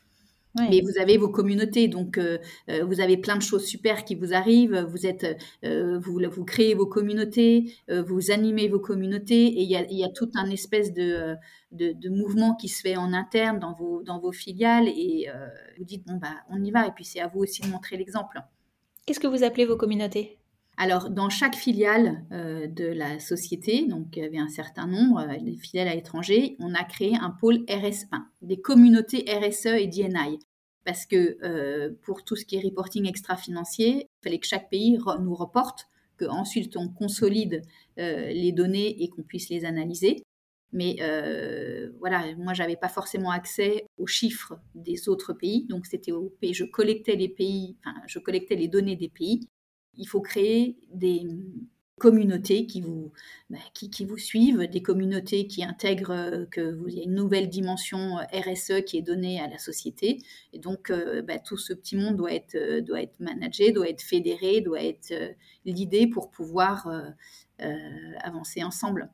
Mais 0.55 0.81
vous 0.81 0.99
avez 0.99 1.17
vos 1.17 1.29
communautés, 1.29 1.87
donc 1.87 2.17
euh, 2.17 2.37
euh, 2.69 2.85
vous 2.85 3.01
avez 3.01 3.17
plein 3.17 3.35
de 3.35 3.41
choses 3.41 3.65
super 3.65 4.05
qui 4.05 4.15
vous 4.15 4.33
arrivent. 4.33 4.85
Vous 4.89 5.05
êtes, 5.05 5.37
euh, 5.63 5.99
vous, 5.99 6.19
vous 6.31 6.45
créez 6.45 6.73
vos 6.73 6.85
communautés, 6.85 7.73
vous 7.89 8.31
animez 8.31 8.67
vos 8.67 8.79
communautés, 8.79 9.45
et 9.45 9.61
il 9.61 9.69
y 9.69 9.75
a, 9.75 9.85
y 9.91 10.03
a, 10.03 10.09
tout 10.09 10.29
un 10.35 10.49
espèce 10.49 10.93
de, 10.93 11.35
de, 11.71 11.91
de, 11.93 12.09
mouvement 12.09 12.55
qui 12.55 12.69
se 12.69 12.81
fait 12.81 12.95
en 12.95 13.11
interne 13.13 13.59
dans 13.59 13.73
vos, 13.73 14.01
dans 14.03 14.19
vos 14.19 14.31
filiales, 14.31 14.87
et 14.87 15.27
vous 15.77 15.83
dites 15.83 16.05
bon 16.07 16.15
bah 16.15 16.35
on 16.49 16.63
y 16.63 16.71
va, 16.71 16.87
et 16.87 16.91
puis 16.91 17.05
c'est 17.05 17.19
à 17.19 17.27
vous 17.27 17.39
aussi 17.39 17.61
de 17.61 17.67
montrer 17.67 17.97
l'exemple. 17.97 18.39
Qu'est-ce 19.05 19.19
que 19.19 19.27
vous 19.27 19.43
appelez 19.43 19.65
vos 19.65 19.77
communautés? 19.77 20.39
Alors, 20.77 21.09
dans 21.09 21.29
chaque 21.29 21.55
filiale 21.55 22.25
de 22.31 22.85
la 22.85 23.19
société, 23.19 23.85
donc 23.85 24.15
il 24.15 24.23
y 24.23 24.25
avait 24.25 24.37
un 24.37 24.49
certain 24.49 24.87
nombre, 24.87 25.25
de 25.41 25.55
filiales 25.55 25.87
à 25.87 25.95
l'étranger, 25.95 26.55
on 26.59 26.73
a 26.73 26.83
créé 26.83 27.15
un 27.15 27.29
pôle 27.29 27.57
RS1, 27.65 28.23
des 28.41 28.59
communautés 28.59 29.25
RSE 29.27 29.67
et 29.67 29.87
DNI 29.87 30.39
parce 30.85 31.05
que 31.05 31.37
euh, 31.43 31.89
pour 32.03 32.23
tout 32.23 32.35
ce 32.35 32.45
qui 32.45 32.55
est 32.55 32.61
reporting 32.63 33.07
extra-financier, 33.07 34.07
il 34.07 34.23
fallait 34.23 34.39
que 34.39 34.47
chaque 34.47 34.69
pays 34.69 34.97
nous 35.19 35.35
reporte, 35.35 35.87
qu'ensuite 36.17 36.77
on 36.77 36.87
consolide 36.87 37.63
euh, 37.99 38.27
les 38.29 38.51
données 38.51 39.03
et 39.03 39.09
qu'on 39.09 39.23
puisse 39.23 39.49
les 39.49 39.65
analyser. 39.65 40.23
Mais 40.71 40.97
euh, 41.01 41.89
voilà, 41.99 42.35
moi, 42.37 42.53
j'avais 42.53 42.75
pas 42.75 42.89
forcément 42.89 43.31
accès 43.31 43.85
aux 43.97 44.07
chiffres 44.07 44.59
des 44.75 45.09
autres 45.09 45.33
pays, 45.33 45.65
donc 45.67 45.85
c'était 45.85 46.11
au 46.11 46.29
pays. 46.39 46.53
Je 46.53 46.65
collectais 46.65 47.15
les 47.15 47.29
pays, 47.29 47.77
enfin, 47.79 47.95
je 48.07 48.19
collectais 48.19 48.55
les 48.55 48.67
données 48.67 48.95
des 48.95 49.09
pays. 49.09 49.47
Il 49.97 50.07
faut 50.07 50.21
créer 50.21 50.77
des, 50.93 51.27
communautés 51.97 52.65
qui 52.65 52.81
vous, 52.81 53.11
bah, 53.49 53.57
qui, 53.73 53.89
qui, 53.89 54.05
vous 54.05 54.17
suivent, 54.17 54.67
des 54.67 54.81
communautés 54.81 55.47
qui 55.47 55.63
intègrent 55.63 56.11
euh, 56.11 56.45
que 56.51 56.73
vous 56.75 56.89
y 56.89 56.99
a 56.99 57.03
une 57.03 57.15
nouvelle 57.15 57.49
dimension 57.49 58.19
euh, 58.19 58.23
RSE 58.33 58.83
qui 58.85 58.97
est 58.97 59.01
donnée 59.01 59.39
à 59.39 59.47
la 59.47 59.57
société. 59.57 60.19
Et 60.51 60.59
donc, 60.59 60.89
euh, 60.89 61.21
bah, 61.21 61.39
tout 61.39 61.57
ce 61.57 61.73
petit 61.73 61.95
monde 61.95 62.17
doit 62.17 62.33
être, 62.33 62.79
doit 62.81 63.01
être 63.01 63.19
managé, 63.19 63.71
doit 63.71 63.89
être 63.89 64.01
fédéré, 64.01 64.61
doit 64.61 64.83
être 64.83 65.13
l'idée 65.65 66.07
pour 66.07 66.31
pouvoir 66.31 66.91
avancer 68.19 68.63
ensemble. 68.63 69.09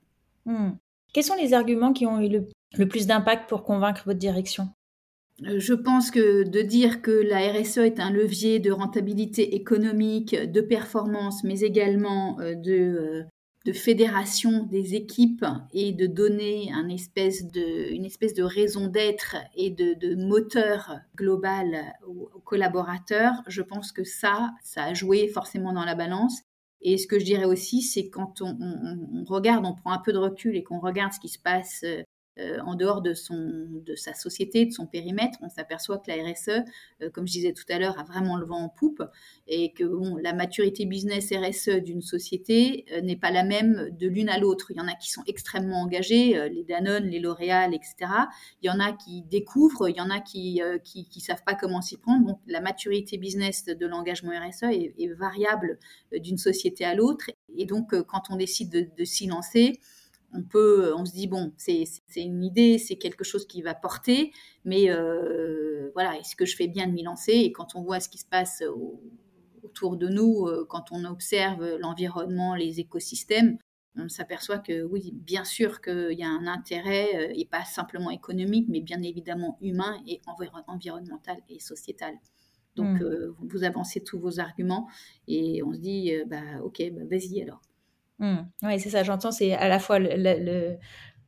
Hmm. 0.45 0.71
Quels 1.13 1.23
sont 1.23 1.35
les 1.35 1.53
arguments 1.53 1.93
qui 1.93 2.07
ont 2.07 2.19
eu 2.19 2.43
le 2.73 2.87
plus 2.87 3.05
d'impact 3.05 3.47
pour 3.47 3.63
convaincre 3.63 4.03
votre 4.05 4.19
direction? 4.19 4.69
euh, 4.69 4.80
je 5.43 5.73
pense 5.73 6.11
que 6.11 6.43
de 6.43 6.61
dire 6.61 7.01
que 7.01 7.11
la 7.11 7.51
RSE 7.51 7.79
est 7.79 7.99
un 7.99 8.11
levier 8.11 8.59
de 8.59 8.71
rentabilité 8.71 9.55
économique, 9.55 10.35
de 10.35 10.61
performance, 10.61 11.43
mais 11.43 11.61
également 11.61 12.39
euh, 12.39 12.55
de, 12.55 12.71
euh, 12.71 13.23
de 13.65 13.73
fédération 13.73 14.63
des 14.63 14.95
équipes 14.95 15.45
et 15.73 15.91
de 15.93 16.07
donner 16.07 16.71
une 16.71 16.89
espèce 16.89 17.45
de 17.45 18.43
raison 18.43 18.87
d'être 18.87 19.35
et 19.55 19.69
de, 19.69 20.15
moteur 20.15 20.99
global 21.15 21.93
aux, 22.07 22.29
collaborateurs, 22.43 23.33
je 23.47 23.61
pense 23.61 23.91
que 23.91 24.03
ça, 24.03 24.51
ça 24.63 24.85
a 24.85 24.93
joué 24.93 25.27
forcément 25.27 25.73
dans 25.73 25.85
la 25.85 25.95
balance. 25.95 26.41
Et 26.81 26.97
ce 26.97 27.05
que 27.05 27.19
je 27.19 27.25
dirais 27.25 27.45
aussi, 27.45 27.83
c'est 27.83 28.09
quand 28.09 28.41
on, 28.41 29.23
regarde, 29.27 29.65
on 29.65 29.75
prend 29.75 29.91
un 29.91 29.99
peu 29.99 30.11
de 30.11 30.17
recul 30.17 30.55
et 30.55 30.63
qu'on 30.63 30.79
regarde 30.79 31.13
ce 31.13 31.19
qui 31.19 31.29
se 31.29 31.39
passe 31.39 31.85
euh, 32.41 32.59
en 32.65 32.75
dehors 32.75 33.01
de, 33.01 33.13
son, 33.13 33.67
de 33.69 33.95
sa 33.95 34.13
société, 34.13 34.65
de 34.65 34.71
son 34.71 34.85
périmètre, 34.85 35.37
on 35.41 35.49
s'aperçoit 35.49 35.99
que 35.99 36.09
la 36.11 36.23
RSE, 36.23 36.63
euh, 37.01 37.09
comme 37.11 37.27
je 37.27 37.33
disais 37.33 37.53
tout 37.53 37.65
à 37.69 37.77
l'heure, 37.77 37.99
a 37.99 38.03
vraiment 38.03 38.37
le 38.37 38.45
vent 38.45 38.59
en 38.59 38.69
poupe 38.69 39.03
et 39.47 39.73
que 39.73 39.83
la 40.21 40.33
maturité 40.33 40.85
business 40.85 41.31
RSE 41.31 41.81
d'une 41.83 42.01
société 42.01 42.85
euh, 42.91 43.01
n'est 43.01 43.15
pas 43.15 43.31
la 43.31 43.43
même 43.43 43.89
de 43.91 44.07
l'une 44.07 44.29
à 44.29 44.39
l'autre. 44.39 44.71
Il 44.71 44.77
y 44.77 44.81
en 44.81 44.87
a 44.87 44.95
qui 44.95 45.11
sont 45.11 45.23
extrêmement 45.27 45.81
engagés, 45.81 46.49
les 46.49 46.63
Danone, 46.63 47.05
les 47.05 47.19
L'Oréal, 47.19 47.73
etc. 47.73 48.11
Il 48.61 48.67
y 48.67 48.69
en 48.69 48.79
a 48.79 48.93
qui 48.93 49.21
découvrent, 49.23 49.89
il 49.89 49.95
y 49.95 50.01
en 50.01 50.09
a 50.09 50.19
qui 50.19 50.61
ne 50.61 50.77
qui, 50.77 51.19
savent 51.19 51.43
pas 51.45 51.55
comment 51.55 51.81
s'y 51.81 51.97
prendre. 51.97 52.25
Donc 52.25 52.39
la 52.47 52.61
maturité 52.61 53.17
business 53.17 53.65
de 53.65 53.85
l'engagement 53.85 54.31
RSE 54.31 54.63
est, 54.63 55.13
variable 55.13 55.77
d'une 56.11 56.37
société 56.37 56.85
à 56.85 56.95
l'autre. 56.95 57.25
Et 57.55 57.65
donc 57.65 57.93
quand 58.03 58.23
on 58.29 58.35
décide 58.35 58.71
de, 58.71 58.87
de 58.97 59.05
s'y 59.05 59.27
lancer, 59.27 59.79
on 60.33 60.43
peut, 60.43 60.93
on 60.95 61.05
se 61.05 61.11
dit 61.11 61.27
bon, 61.27 61.53
c'est 61.57 61.85
une 62.15 62.43
idée, 62.43 62.77
c'est 62.77 62.95
quelque 62.95 63.23
chose 63.23 63.45
qui 63.45 63.61
va 63.61 63.73
porter, 63.73 64.31
mais 64.65 64.89
euh, 64.89 65.89
voilà, 65.93 66.17
est-ce 66.17 66.35
que 66.35 66.45
je 66.45 66.55
fais 66.55 66.67
bien 66.67 66.87
de 66.87 66.93
m'y 66.93 67.03
lancer 67.03 67.33
Et 67.33 67.51
quand 67.51 67.75
on 67.75 67.81
voit 67.81 67.99
ce 67.99 68.09
qui 68.09 68.17
se 68.17 68.25
passe 68.25 68.63
autour 69.63 69.97
de 69.97 70.07
nous, 70.07 70.47
euh, 70.47 70.65
quand 70.69 70.91
on 70.91 71.05
observe 71.05 71.77
l'environnement, 71.79 72.55
les 72.55 72.79
écosystèmes, 72.79 73.57
on 73.97 74.07
s'aperçoit 74.07 74.59
que 74.59 74.83
oui, 74.83 75.11
bien 75.13 75.43
sûr 75.43 75.81
qu'il 75.81 76.17
y 76.17 76.23
a 76.23 76.29
un 76.29 76.47
intérêt, 76.47 77.09
euh, 77.15 77.33
et 77.35 77.45
pas 77.45 77.65
simplement 77.65 78.09
économique, 78.09 78.67
mais 78.69 78.79
bien 78.79 79.01
évidemment 79.01 79.57
humain 79.61 80.01
et 80.07 80.21
environnemental 80.67 81.37
et 81.49 81.59
sociétal. 81.59 82.15
Donc, 82.77 83.01
hmm. 83.01 83.35
vous 83.37 83.65
avancez 83.65 84.01
tous 84.01 84.17
vos 84.17 84.39
arguments 84.39 84.87
et 85.27 85.61
on 85.61 85.73
se 85.73 85.79
dit, 85.79 86.13
bah, 86.25 86.63
ok, 86.63 86.81
bah, 86.93 87.01
vas-y 87.11 87.41
alors. 87.41 87.61
Mmh. 88.21 88.47
Oui, 88.63 88.79
c'est 88.79 88.91
ça, 88.91 89.03
j'entends, 89.03 89.31
c'est 89.31 89.53
à 89.53 89.67
la 89.67 89.79
fois 89.79 89.97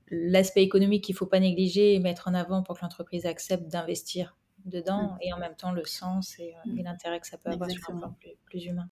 l'aspect 0.10 0.62
économique 0.62 1.04
qu'il 1.04 1.14
ne 1.14 1.18
faut 1.18 1.26
pas 1.26 1.40
négliger 1.40 1.96
et 1.96 2.00
mettre 2.00 2.28
en 2.28 2.36
avant 2.36 2.62
pour 2.62 2.76
que 2.76 2.82
l'entreprise 2.84 3.26
accepte 3.26 3.68
d'investir 3.68 4.38
dedans, 4.66 5.14
mmh. 5.14 5.18
et 5.22 5.34
en 5.34 5.40
même 5.40 5.56
temps 5.56 5.72
le 5.72 5.84
sens 5.86 6.40
et, 6.40 6.54
euh, 6.54 6.72
mmh. 6.72 6.84
l'intérêt 6.84 7.20
que 7.20 7.28
ça 7.28 7.38
peut 7.38 7.50
avoir 7.50 7.70
sur 7.70 7.90
un 7.90 7.98
plan 7.98 8.16
plus, 8.46 8.66
humain. 8.66 8.90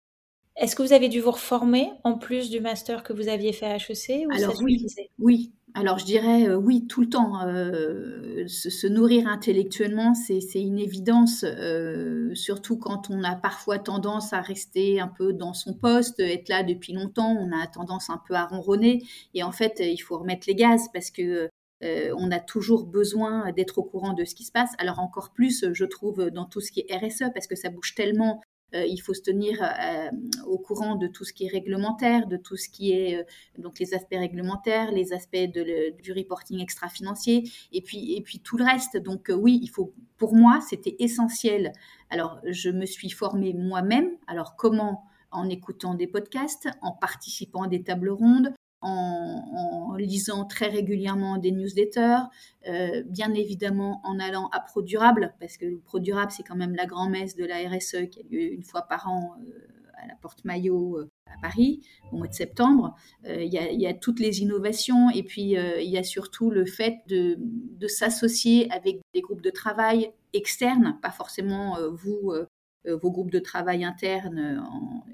Est-ce 0.55 0.75
que 0.75 0.83
vous 0.83 0.93
avez 0.93 1.09
dû 1.09 1.19
vous 1.19 1.31
reformer 1.31 1.91
en 2.03 2.17
plus 2.17 2.49
du 2.49 2.59
master 2.61 3.03
que 3.03 3.13
vous 3.13 3.27
aviez 3.27 3.51
fait 3.51 3.65
à 3.65 3.75
HEC 3.75 4.25
Alors 4.31 4.55
oui, 4.61 4.85
oui, 5.19 5.53
alors 5.77 5.99
je 5.99 6.05
dirais 6.05 6.47
euh, 6.47 6.55
oui 6.55 6.87
tout 6.87 7.01
le 7.01 7.09
temps. 7.09 7.45
Euh, 7.45 8.47
se, 8.47 8.87
nourrir 8.87 9.27
intellectuellement, 9.27 10.13
c'est 10.15 10.39
une 10.55 10.79
évidence, 10.79 11.43
euh, 11.43 12.33
surtout 12.33 12.77
quand 12.77 13.09
on 13.09 13.23
a 13.23 13.35
parfois 13.35 13.77
tendance 13.77 14.33
à 14.33 14.41
rester 14.41 14.99
un 14.99 15.07
peu 15.07 15.33
dans 15.33 15.53
son 15.53 15.73
poste, 15.73 16.19
être 16.19 16.49
là 16.49 16.63
depuis 16.63 16.93
longtemps, 16.93 17.31
on 17.31 17.51
a 17.51 17.67
tendance 17.67 18.09
un 18.09 18.19
peu 18.27 18.33
à 18.33 18.45
ronronner. 18.45 19.03
Et 19.33 19.43
en 19.43 19.51
fait, 19.51 19.79
il 19.79 19.97
faut 19.99 20.17
remettre 20.17 20.47
les 20.47 20.55
gaz 20.55 20.87
parce 20.93 21.11
que 21.11 21.49
on 21.81 22.31
a 22.31 22.39
toujours 22.39 22.87
besoin 22.87 23.51
d'être 23.51 23.77
au 23.77 23.83
courant 23.83 24.13
de 24.13 24.25
ce 24.25 24.33
qui 24.33 24.45
se 24.45 24.51
passe. 24.51 24.71
Alors 24.79 24.97
encore 24.97 25.31
plus, 25.31 25.63
je 25.73 25.85
trouve, 25.85 26.31
dans 26.31 26.45
tout 26.45 26.59
ce 26.59 26.71
qui 26.71 26.83
est 26.87 26.97
RSE, 26.97 27.31
parce 27.35 27.45
que 27.45 27.55
ça 27.55 27.69
bouge 27.69 27.93
tellement 27.93 28.41
il 28.73 28.97
faut 28.97 29.13
se 29.13 29.21
tenir 29.21 29.61
euh, 29.61 30.09
au 30.45 30.57
courant 30.57 30.95
de 30.95 31.07
tout 31.07 31.23
ce 31.23 31.33
qui 31.33 31.45
est 31.45 31.49
réglementaire, 31.49 32.27
de 32.27 32.37
tout 32.37 32.57
ce 32.57 32.69
qui 32.69 32.91
est 32.91 33.19
euh, 33.19 33.23
donc 33.57 33.79
les 33.79 33.93
aspects 33.93 34.15
réglementaires, 34.15 34.91
les 34.91 35.13
aspects 35.13 35.37
du 35.37 36.11
reporting 36.13 36.59
extra-financier, 36.59 37.49
et 37.71 37.81
puis 37.81 38.15
et 38.15 38.21
puis 38.21 38.39
tout 38.39 38.57
le 38.57 38.65
reste. 38.65 38.97
Donc 38.97 39.31
oui, 39.33 39.59
il 39.61 39.69
faut. 39.69 39.93
Pour 40.17 40.35
moi, 40.35 40.59
c'était 40.67 40.95
essentiel. 40.99 41.73
Alors, 42.09 42.39
je 42.45 42.69
me 42.69 42.85
suis 42.85 43.09
formée 43.09 43.53
moi-même. 43.53 44.09
Alors 44.27 44.55
comment? 44.55 45.05
En 45.29 45.49
écoutant 45.49 45.93
des 45.93 46.07
podcasts, 46.07 46.69
en 46.81 46.93
participant 46.93 47.63
à 47.63 47.67
des 47.67 47.83
tables 47.83 48.09
rondes, 48.09 48.53
en, 48.81 49.95
lisant 49.97 50.45
très 50.45 50.67
régulièrement 50.67 51.37
des 51.37 51.51
newsletters, 51.51 52.19
euh, 52.67 53.03
bien 53.07 53.33
évidemment 53.33 53.99
en 54.03 54.19
allant 54.19 54.47
à 54.49 54.59
ProDurable, 54.59 55.33
parce 55.39 55.57
que 55.57 55.77
ProDurable, 55.79 56.31
c'est 56.31 56.43
quand 56.43 56.55
même 56.55 56.75
la 56.75 56.85
grand-messe 56.85 57.35
de 57.35 57.45
la 57.45 57.57
RSE 57.67 58.09
qui 58.11 58.19
a 58.19 58.23
lieu 58.29 58.53
une 58.53 58.63
fois 58.63 58.83
par 58.83 59.09
an 59.09 59.35
euh, 59.41 59.67
à 59.95 60.07
la 60.07 60.13
Porte 60.21 60.45
Maillot 60.45 60.99
à 61.25 61.41
Paris 61.41 61.81
au 62.11 62.17
mois 62.17 62.27
de 62.27 62.33
septembre. 62.33 62.95
Il 63.27 63.47
y, 63.47 63.87
a, 63.87 63.93
toutes 63.95 64.19
les 64.19 64.41
innovations 64.41 65.09
et 65.09 65.23
puis 65.23 65.55
il 65.55 65.89
y 65.89 65.97
a 65.97 66.03
surtout 66.03 66.51
le 66.51 66.67
fait 66.67 66.99
de, 67.07 67.35
de 67.39 67.87
s'associer 67.87 68.71
avec 68.71 68.99
des 69.15 69.21
groupes 69.21 69.41
de 69.41 69.49
travail 69.49 70.11
externes, 70.33 70.99
pas 71.01 71.09
forcément 71.09 71.77
vous, 71.89 72.31
vos 72.85 73.11
groupes 73.11 73.31
de 73.31 73.39
travail 73.39 73.83
internes 73.83 74.63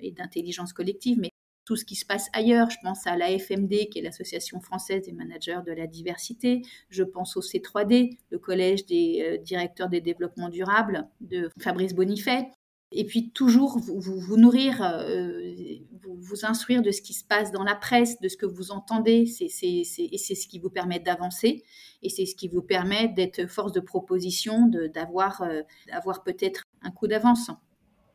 et 0.01 0.11
d'intelligence 0.11 0.73
collective, 0.73 1.17
mais 1.17 1.32
tout 1.65 1.75
ce 1.75 1.85
qui 1.85 1.95
se 1.95 2.05
passe 2.05 2.29
ailleurs. 2.33 2.69
Je 2.69 2.77
pense 2.83 3.05
à 3.07 3.15
la 3.15 3.37
FMD, 3.37 3.89
qui 3.89 3.99
est 3.99 4.01
l'Association 4.01 4.59
française 4.59 5.03
des 5.03 5.13
managers 5.13 5.59
de 5.65 5.71
la 5.71 5.87
diversité. 5.87 6.61
Je 6.89 7.03
pense 7.03 7.37
au 7.37 7.41
C3D, 7.41 8.17
le 8.29 8.39
Collège 8.39 8.85
des 8.85 9.23
euh, 9.25 9.37
directeurs 9.37 9.89
des 9.89 10.01
développements 10.01 10.49
durables 10.49 11.07
de 11.21 11.49
Fabrice 11.59 11.93
Bonifay. 11.93 12.47
Et 12.95 13.05
puis 13.05 13.31
toujours 13.31 13.79
vous, 13.79 14.37
nourrir, 14.37 14.83
euh, 14.83 15.55
vous, 16.03 16.45
instruire 16.45 16.83
de 16.83 16.91
ce 16.91 17.01
qui 17.01 17.13
se 17.13 17.23
passe 17.23 17.51
dans 17.51 17.63
la 17.63 17.73
presse, 17.73 18.19
de 18.19 18.27
ce 18.27 18.37
que 18.37 18.45
vous 18.45 18.71
entendez. 18.71 19.25
C'est, 19.25 19.45
et 19.45 19.83
c'est 19.83 20.35
ce 20.35 20.47
qui 20.47 20.59
vous 20.59 20.69
permet 20.69 20.99
d'avancer. 20.99 21.63
Et 22.03 22.09
c'est 22.09 22.27
ce 22.27 22.35
qui 22.35 22.47
vous 22.47 22.61
permet 22.61 23.07
d'être 23.07 23.47
force 23.47 23.71
de 23.71 23.79
proposition, 23.79 24.69
euh, 24.75 24.89
d'avoir 24.89 26.23
peut-être 26.23 26.63
un 26.83 26.91
coup 26.91 27.07
d'avance. 27.07 27.49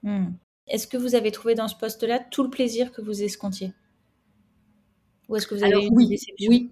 Hmm. 0.05 0.29
Est-ce 0.69 0.87
que 0.87 0.97
vous 0.97 1.15
avez 1.15 1.31
trouvé 1.31 1.55
dans 1.55 1.69
ce 1.69 1.77
poste-là 1.77 2.19
tout 2.19 2.43
le 2.43 2.51
plaisir 2.51 2.93
que 2.93 3.01
vous 3.01 3.23
escomptiez? 3.23 3.73
Ou 5.29 5.37
est-ce 5.37 5.47
que 5.47 5.55
vous 5.55 5.65
avez 5.65 5.85
eu 5.85 5.89
oui, 5.91 6.05
une 6.05 6.11
déception? 6.11 6.51
Oui, 6.51 6.71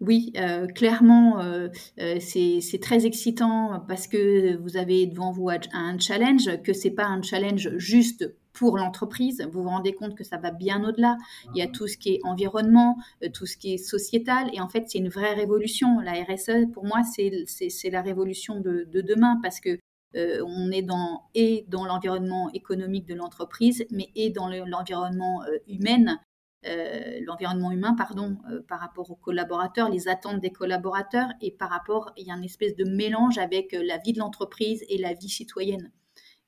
oui, 0.00 0.32
euh, 0.36 0.66
clairement, 0.66 1.40
euh, 1.40 1.68
euh, 2.00 2.18
c'est 2.20 2.80
très 2.80 3.06
excitant 3.06 3.82
parce 3.88 4.06
que 4.06 4.56
vous 4.56 4.76
avez 4.76 5.06
devant 5.06 5.32
vous 5.32 5.48
un 5.48 5.98
challenge, 5.98 6.62
que 6.62 6.74
c'est 6.74 6.90
pas 6.90 7.06
un 7.06 7.22
challenge 7.22 7.70
juste 7.78 8.30
pour 8.52 8.76
l'entreprise. 8.76 9.46
Vous 9.50 9.62
vous 9.62 9.68
rendez 9.68 9.94
compte 9.94 10.14
que 10.14 10.24
ça 10.24 10.36
va 10.36 10.50
bien 10.50 10.84
au-delà. 10.84 11.16
Il 11.54 11.58
y 11.58 11.62
a 11.62 11.66
tout 11.66 11.86
ce 11.86 11.96
qui 11.96 12.14
est 12.14 12.20
environnement, 12.24 12.98
tout 13.32 13.46
ce 13.46 13.56
qui 13.56 13.74
est 13.74 13.78
sociétal, 13.78 14.50
et 14.52 14.60
en 14.60 14.68
fait, 14.68 14.84
c'est 14.88 14.98
une 14.98 15.08
vraie 15.08 15.34
révolution. 15.34 16.00
La 16.00 16.12
RSE, 16.12 16.70
pour 16.72 16.84
moi, 16.84 17.02
c'est 17.02 17.90
la 17.90 18.02
révolution 18.02 18.60
de, 18.60 18.86
de, 18.92 19.00
demain 19.00 19.38
parce 19.42 19.60
que 19.60 19.78
euh, 20.16 20.42
on 20.46 20.70
est 20.70 20.82
dans 20.82 21.24
et 21.34 21.66
dans 21.68 21.84
l'environnement 21.84 22.50
économique 22.54 23.06
de 23.06 23.14
l'entreprise, 23.14 23.84
mais 23.90 24.08
et 24.14 24.30
dans 24.30 24.48
l'environnement 24.48 25.42
euh, 25.44 25.58
humain, 25.68 26.18
euh, 26.66 27.20
l'environnement 27.24 27.70
humain, 27.70 27.94
pardon, 27.94 28.38
par 28.66 28.80
rapport 28.80 29.10
aux 29.10 29.16
collaborateurs, 29.16 29.90
les 29.90 30.08
attentes 30.08 30.40
des 30.40 30.50
collaborateurs, 30.50 31.28
et 31.42 31.50
par 31.50 31.68
rapport, 31.68 32.12
il 32.16 32.26
y 32.26 32.30
a 32.30 32.34
une 32.34 32.44
espèce 32.44 32.74
de 32.76 32.84
mélange 32.84 33.36
avec 33.38 33.72
la 33.72 33.98
vie 33.98 34.14
de 34.14 34.18
l'entreprise 34.18 34.84
et 34.88 34.96
la 34.96 35.12
vie 35.12 35.28
citoyenne, 35.28 35.92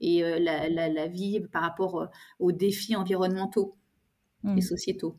et 0.00 0.22
la, 0.22 1.06
vie 1.06 1.40
par 1.52 1.62
rapport 1.62 2.08
aux 2.38 2.52
défis 2.52 2.96
environnementaux 2.96 3.76
et 4.44 4.48
hmm. 4.48 4.60
sociétaux. 4.60 5.16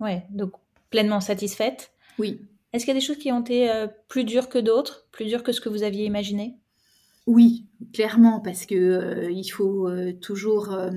Ouais, 0.00 0.26
donc 0.30 0.52
pleinement 0.90 1.20
satisfaite. 1.20 1.92
Oui. 2.18 2.40
Est-ce 2.72 2.84
qu'il 2.84 2.94
y 2.94 2.96
a 2.96 3.00
des 3.00 3.06
choses 3.06 3.18
qui 3.18 3.30
ont 3.30 3.42
été 3.42 3.70
plus 4.08 4.24
dures 4.24 4.48
que 4.48 4.58
d'autres, 4.58 5.06
plus 5.12 5.26
dures 5.26 5.42
que 5.42 5.52
ce 5.52 5.60
que 5.60 5.68
vous 5.68 5.82
aviez 5.82 6.06
imaginé? 6.06 6.61
Oui, 7.26 7.66
clairement, 7.92 8.40
parce 8.40 8.66
que 8.66 8.74
euh, 8.74 9.30
il 9.30 9.48
faut 9.48 9.88
euh, 9.88 10.12
toujours 10.12 10.72
euh, 10.72 10.90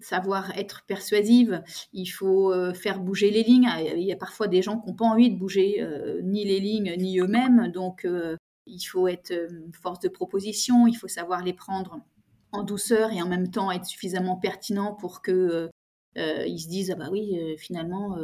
savoir 0.00 0.56
être 0.56 0.84
persuasive. 0.86 1.62
Il 1.92 2.06
faut 2.06 2.54
faire 2.74 3.00
bouger 3.00 3.30
les 3.30 3.42
lignes. 3.42 3.68
Ah, 3.68 3.82
il 3.82 4.04
y 4.04 4.12
a 4.12 4.16
parfois 4.16 4.46
des 4.46 4.62
gens 4.62 4.78
qui 4.78 4.88
n'ont 4.88 4.94
pas 4.94 5.06
envie 5.06 5.30
de 5.30 5.36
bouger 5.36 5.84
ni 6.22 6.44
les 6.44 6.60
lignes 6.60 6.94
ni 6.96 7.18
eux-mêmes, 7.18 7.72
donc 7.72 8.06
il 8.66 8.80
faut 8.80 9.08
être 9.08 9.32
force 9.72 9.98
de 10.00 10.08
proposition. 10.08 10.86
Il 10.86 10.94
faut 10.94 11.08
savoir 11.08 11.42
les 11.42 11.52
prendre 11.52 12.00
en 12.52 12.62
douceur 12.62 13.12
et 13.12 13.20
en 13.20 13.28
même 13.28 13.50
temps 13.50 13.72
être 13.72 13.86
suffisamment 13.86 14.36
pertinent 14.36 14.94
pour 14.94 15.20
que 15.22 15.68
ils 16.16 16.60
se 16.60 16.68
disent 16.68 16.92
ah 16.92 16.96
bah 16.96 17.08
oui 17.10 17.56
finalement 17.58 18.16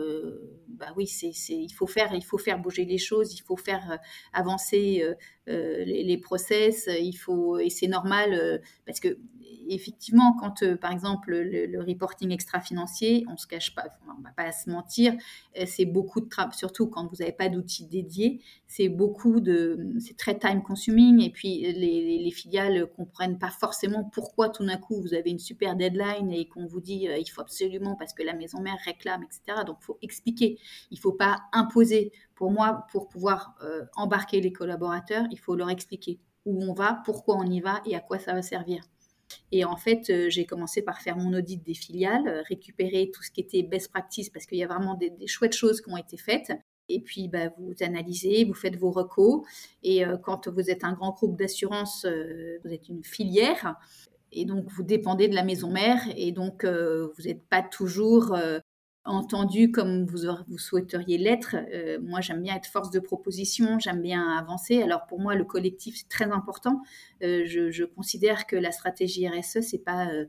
bah 0.79 0.93
oui 0.97 1.07
c'est 1.07 1.33
il 1.49 1.73
faut 1.73 1.87
faire 1.87 2.15
il 2.15 2.25
faut 2.25 2.39
faire 2.39 2.59
bouger 2.59 2.85
les 2.85 2.99
choses 2.99 3.35
il 3.35 3.43
faut 3.43 3.57
faire 3.57 3.99
avancer 4.33 5.03
euh, 5.51 5.85
les, 5.85 6.17
process, 6.17 6.89
il 6.89 7.13
faut 7.13 7.59
et 7.59 7.69
c'est 7.69 7.87
normal 7.87 8.33
euh, 8.33 8.57
parce 8.87 8.99
que 8.99 9.19
effectivement, 9.69 10.35
quand 10.41 10.63
euh, 10.63 10.77
par 10.77 10.91
exemple 10.91 11.35
le, 11.35 11.81
reporting 11.83 12.31
extra-financier, 12.31 13.27
on 13.31 13.37
se 13.37 13.47
cache 13.47 13.75
pas, 13.75 13.85
on 14.09 14.23
va 14.23 14.31
pas 14.31 14.53
se 14.53 14.71
mentir, 14.71 15.15
c'est 15.67 15.85
beaucoup 15.85 16.23
de 16.23 16.29
travail, 16.31 16.55
surtout 16.55 16.87
quand 16.87 17.07
vous 17.09 17.17
n'avez 17.17 17.33
pas 17.33 17.51
d'outils 17.51 17.87
dédiés, 17.87 18.41
c'est 18.67 18.89
beaucoup 18.89 19.41
de, 19.41 19.95
c'est 19.99 20.17
très 20.17 20.39
time 20.39 20.63
consuming 20.63 21.21
et 21.23 21.31
puis 21.31 21.61
les, 21.61 22.19
les, 22.19 22.31
filiales 22.31 22.87
comprennent 22.97 23.39
pas 23.39 23.51
forcément 23.51 24.05
pourquoi 24.05 24.49
tout 24.49 24.65
d'un 24.65 24.79
coup 24.79 25.01
vous 25.03 25.13
avez 25.13 25.31
une 25.31 25.39
super 25.39 25.77
deadline 25.77 26.33
et 26.33 26.49
qu'on 26.49 26.67
vous 26.67 26.81
dit 26.81 27.07
il 27.19 27.27
faut 27.27 27.43
absolument 27.43 27.97
parce 27.97 28.15
que 28.15 28.23
la 28.23 28.33
maison 28.33 28.61
mère 28.61 28.79
réclame, 28.85 29.23
etc. 29.23 29.63
Donc 29.67 29.77
faut 29.81 29.99
expliquer, 30.01 30.59
il 30.91 30.99
faut 30.99 31.13
pas 31.13 31.43
imposer 31.53 32.13
pour 32.35 32.51
moi, 32.51 32.87
pour 32.91 33.09
pouvoir 33.09 33.55
euh, 33.63 33.85
embarquer 33.97 34.41
les 34.41 34.53
collaborateurs, 34.53 35.25
il 35.31 35.39
faut 35.39 35.55
leur 35.55 35.71
expliquer 35.71 36.19
où 36.45 36.63
on 36.63 36.75
va, 36.75 37.01
pourquoi 37.05 37.37
on 37.37 37.45
y 37.45 37.61
va 37.61 37.81
et 37.87 37.95
à 37.95 38.01
quoi 38.01 38.19
ça 38.19 38.35
va 38.35 38.43
servir. 38.43 38.83
Et 39.51 39.65
en 39.65 39.77
fait, 39.77 40.11
euh, 40.11 40.29
j'ai 40.29 40.45
commencé 40.45 40.83
par 40.83 41.01
faire 41.01 41.17
mon 41.17 41.33
audit 41.33 41.63
des 41.65 41.75
filiales, 41.75 42.29
euh, 42.29 42.43
récupérer 42.49 43.11
tout 43.13 43.23
ce 43.23 43.31
qui 43.31 43.41
était 43.41 43.63
best 43.63 43.91
practice 43.91 44.29
parce 44.29 44.47
qu'il 44.47 44.59
y 44.59 44.65
a 44.65 44.67
vraiment 44.67 44.95
des, 44.95 45.13
chouettes 45.27 45.55
choses 45.55 45.81
qui 45.81 45.91
ont 45.91 45.97
été 45.97 46.17
faites. 46.17 46.53
Et 46.89 47.01
puis, 47.01 47.29
bah, 47.29 47.49
vous 47.59 47.73
analysez, 47.81 48.45
vous 48.45 48.53
faites 48.53 48.77
vos 48.77 48.91
recos. 48.91 49.43
Et 49.83 50.03
quand 50.23 50.49
vous 50.49 50.69
êtes 50.69 50.85
un 50.85 50.93
grand 50.93 51.13
groupe 51.13 51.35
d'assurance, 51.35 52.05
vous 52.05 52.71
êtes 52.71 52.91
une 52.91 53.03
filière. 53.03 53.77
Et 54.33 54.45
donc, 54.45 54.67
vous 54.69 54.83
dépendez 54.83 55.29
de 55.29 55.35
la 55.35 55.45
maison 55.45 55.71
mère. 55.71 56.03
Et 56.15 56.31
donc, 56.31 56.67
vous 56.67 57.23
n'êtes 57.25 57.43
pas 57.45 57.63
toujours 57.63 58.37
entendu 59.05 59.71
comme 59.71 60.07
vous, 60.07 60.29
vous 60.49 60.59
souhaiteriez 60.59 61.19
l'être. 61.19 61.57
Euh, 61.73 61.99
moi, 62.01 62.21
j'aime 62.21 62.43
bien 62.43 62.57
être 62.57 62.67
force 62.67 62.91
de 62.91 63.01
proposition, 63.01 63.79
j'aime 63.79 64.01
bien 64.01 64.37
avancer. 64.37 64.83
Alors 64.83 65.07
pour 65.07 65.21
moi, 65.21 65.35
le 65.35 65.45
collectif, 65.45 65.97
c'est 65.97 66.09
très 66.09 66.31
important. 66.31 66.81
Euh, 67.23 67.45
je, 67.45 67.85
considère 67.85 68.47
que 68.47 68.57
la 68.57 68.73
stratégie 68.73 69.29
RSE, 69.29 69.61
c'est 69.61 69.85
pas 69.85 70.09
euh, 70.09 70.25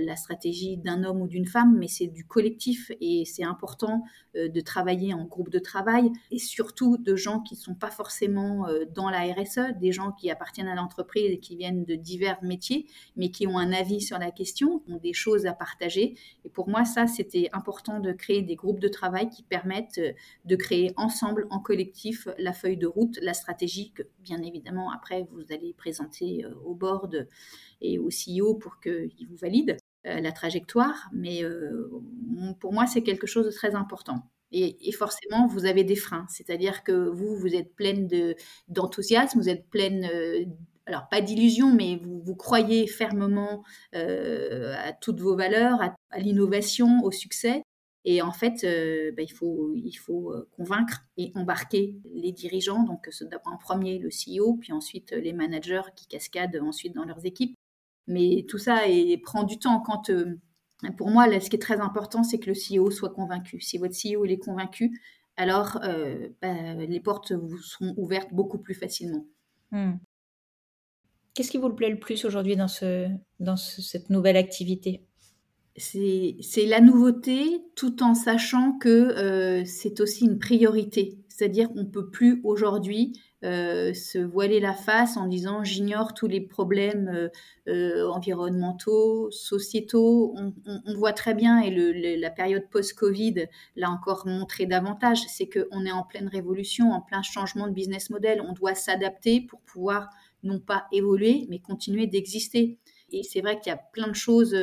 la 0.00 0.16
stratégie 0.16 0.76
d'un 0.76 1.04
homme 1.04 1.22
ou 1.22 1.28
d'une 1.28 1.46
femme, 1.46 1.76
mais 1.78 1.88
c'est 1.88 2.06
du 2.06 2.24
collectif 2.26 2.90
et 3.00 3.24
c'est 3.24 3.44
important 3.44 4.04
de 4.34 4.60
travailler 4.60 5.14
en 5.14 5.24
groupe 5.24 5.50
de 5.50 5.58
travail 5.58 6.10
et 6.30 6.38
surtout 6.38 6.96
de 6.98 7.16
gens 7.16 7.40
qui 7.40 7.54
ne 7.54 7.60
sont 7.60 7.74
pas 7.74 7.90
forcément 7.90 8.66
dans 8.94 9.10
la 9.10 9.20
RSE, 9.32 9.78
des 9.80 9.92
gens 9.92 10.12
qui 10.12 10.30
appartiennent 10.30 10.68
à 10.68 10.74
l'entreprise 10.74 11.30
et 11.30 11.38
qui 11.38 11.56
viennent 11.56 11.84
de 11.84 11.94
divers 11.94 12.42
métiers, 12.42 12.86
mais 13.16 13.30
qui 13.30 13.46
ont 13.46 13.58
un 13.58 13.72
avis 13.72 14.00
sur 14.00 14.18
la 14.18 14.30
question, 14.30 14.82
ont 14.88 14.96
des 14.96 15.12
choses 15.12 15.46
à 15.46 15.52
partager. 15.52 16.14
Et 16.44 16.48
pour 16.48 16.68
moi, 16.68 16.84
ça, 16.84 17.06
c'était 17.06 17.48
important 17.52 18.00
de 18.00 18.12
créer 18.12 18.42
des 18.42 18.56
groupes 18.56 18.80
de 18.80 18.88
travail 18.88 19.28
qui 19.28 19.42
permettent 19.42 20.00
de 20.44 20.56
créer 20.56 20.92
ensemble, 20.96 21.46
en 21.50 21.60
collectif, 21.60 22.28
la 22.38 22.52
feuille 22.52 22.76
de 22.76 22.86
route, 22.86 23.18
la 23.22 23.34
stratégie 23.34 23.92
que, 23.92 24.02
bien 24.20 24.42
évidemment, 24.42 24.90
après, 24.92 25.26
vous 25.32 25.44
allez 25.50 25.72
présenter 25.72 26.44
euh, 26.44 26.54
au 26.64 26.74
board 26.74 27.26
et 27.80 27.98
au 27.98 28.08
CEO 28.08 28.54
pour 28.54 28.80
qu'il 28.80 29.26
vous 29.28 29.36
valide 29.36 29.70
euh, 29.70 29.77
la 30.20 30.32
trajectoire. 30.32 31.08
Mais 31.12 31.44
euh, 31.44 31.90
pour 32.60 32.72
moi, 32.72 32.86
c'est 32.86 33.02
quelque 33.02 33.26
chose 33.26 33.46
de 33.46 33.50
très 33.50 33.74
important. 33.74 34.22
Et, 34.50 34.92
forcément, 34.92 35.46
vous 35.46 35.66
avez 35.66 35.84
des 35.84 35.96
freins. 35.96 36.26
C'est-à-dire 36.30 36.82
que 36.82 36.92
vous, 36.92 37.36
vous 37.36 37.54
êtes 37.54 37.74
pleine 37.74 38.08
d'enthousiasme, 38.68 39.38
vous 39.38 39.50
êtes 39.50 39.68
pleine, 39.68 40.08
alors 40.86 41.06
pas 41.10 41.20
d'illusion, 41.20 41.70
mais 41.74 41.96
vous, 42.02 42.22
vous 42.24 42.34
croyez 42.34 42.86
fermement 42.86 43.62
à 43.92 44.92
toutes 45.02 45.20
vos 45.20 45.36
valeurs, 45.36 45.82
à 45.82 46.18
l'innovation, 46.18 47.00
au 47.02 47.10
succès. 47.10 47.62
Et 48.10 48.22
en 48.22 48.32
fait, 48.32 48.64
euh, 48.64 49.12
bah, 49.14 49.22
il 49.22 49.32
faut, 49.32 49.74
il 49.74 49.92
faut 49.92 50.32
euh, 50.32 50.48
convaincre 50.56 51.04
et 51.18 51.30
embarquer 51.34 51.94
les 52.14 52.32
dirigeants, 52.32 52.82
donc 52.84 53.10
en 53.44 53.58
premier 53.58 53.98
le 53.98 54.08
CEO, 54.08 54.54
puis 54.54 54.72
ensuite 54.72 55.12
les 55.12 55.34
managers 55.34 55.82
qui 55.94 56.06
cascadent 56.06 56.58
ensuite 56.62 56.94
dans 56.94 57.04
leurs 57.04 57.26
équipes. 57.26 57.54
Mais 58.08 58.44
tout 58.48 58.58
ça 58.58 58.80
prend 59.22 59.44
du 59.44 59.58
temps. 59.58 59.80
Quand, 59.80 60.10
euh, 60.10 60.36
pour 60.96 61.10
moi, 61.10 61.26
ce 61.40 61.48
qui 61.48 61.56
est 61.56 61.60
très 61.60 61.80
important, 61.80 62.24
c'est 62.24 62.38
que 62.38 62.50
le 62.50 62.54
CEO 62.54 62.90
soit 62.90 63.10
convaincu. 63.10 63.60
Si 63.60 63.78
votre 63.78 63.94
CEO 63.94 64.24
il 64.24 64.32
est 64.32 64.38
convaincu, 64.38 65.00
alors 65.36 65.78
bah, 66.42 66.74
les 66.74 67.00
portes 67.00 67.32
vous 67.32 67.58
seront 67.58 67.94
ouvertes 67.96 68.32
beaucoup 68.32 68.58
plus 68.58 68.74
facilement. 68.74 69.24
Hmm. 69.70 69.92
Qu'est-ce 71.38 71.52
qui 71.52 71.58
vous 71.58 71.70
plaît 71.70 71.90
le 71.90 72.00
plus 72.00 72.24
aujourd'hui 72.24 72.56
dans, 72.56 72.66
ce, 72.66 73.08
dans 73.38 73.54
cette 73.56 74.10
nouvelle 74.10 74.36
activité? 74.36 75.04
C'est 75.76 76.66
la 76.66 76.80
nouveauté 76.80 77.62
tout 77.76 78.02
en 78.02 78.14
sachant 78.14 78.76
que 78.78 78.88
euh, 78.88 79.64
c'est 79.64 80.00
aussi 80.00 80.24
une 80.24 80.40
priorité. 80.40 81.20
C'est-à-dire 81.28 81.68
qu'on 81.68 81.84
ne 81.84 81.88
peut 81.88 82.10
plus 82.10 82.40
aujourd'hui 82.42 83.12
euh, 83.44 83.94
se 83.94 84.18
voiler 84.18 84.58
la 84.58 84.74
face 84.74 85.16
en 85.16 85.28
disant 85.28 85.62
j'ignore 85.62 86.12
tous 86.12 86.26
les 86.26 86.40
problèmes 86.40 87.30
euh, 87.68 88.08
environnementaux, 88.08 89.30
sociétaux. 89.30 90.34
On, 90.36 90.94
voit 90.96 91.12
très 91.12 91.34
bien, 91.34 91.60
et 91.60 91.70
la 92.16 92.30
période 92.30 92.68
post-Covid 92.68 93.46
l'a 93.76 93.90
encore 93.90 94.26
montré 94.26 94.66
davantage, 94.66 95.20
c'est 95.28 95.48
qu'on 95.48 95.84
est 95.84 95.92
en 95.92 96.02
pleine 96.02 96.26
révolution, 96.26 96.90
en 96.90 97.00
plein 97.00 97.22
changement 97.22 97.68
de 97.68 97.72
business 97.72 98.10
model. 98.10 98.40
On 98.40 98.54
doit 98.54 98.74
s'adapter 98.74 99.40
pour 99.40 99.60
pouvoir 99.60 100.08
non 100.42 100.58
pas 100.58 100.86
évoluer, 100.90 101.46
mais 101.48 101.60
continuer 101.60 102.08
d'exister. 102.08 102.78
Et 103.12 103.22
c'est 103.22 103.40
vrai 103.40 103.60
qu'il 103.60 103.70
y 103.70 103.74
a 103.74 103.80
plein 103.92 104.08
de 104.08 104.14
choses 104.14 104.56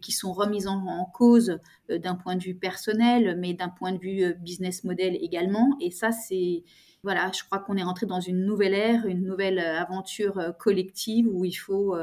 qui 0.00 0.12
sont 0.12 0.32
remises 0.32 0.66
en, 0.66 1.04
cause 1.12 1.58
d'un 1.90 2.14
point 2.14 2.36
de 2.36 2.42
vue 2.42 2.54
personnel, 2.54 3.36
mais 3.38 3.52
d'un 3.52 3.68
point 3.68 3.92
de 3.92 3.98
vue 3.98 4.34
business 4.36 4.84
model 4.84 5.16
également. 5.20 5.76
Et 5.80 5.90
ça, 5.90 6.10
c'est 6.10 6.62
voilà, 7.02 7.30
je 7.32 7.42
crois 7.44 7.58
qu'on 7.58 7.76
est 7.76 7.82
rentré 7.82 8.06
dans 8.06 8.20
une 8.20 8.44
nouvelle 8.44 8.74
ère, 8.74 9.06
une 9.06 9.24
nouvelle 9.24 9.58
aventure 9.58 10.54
collective 10.58 11.28
où 11.28 11.44
il 11.44 11.54
faut 11.54 11.96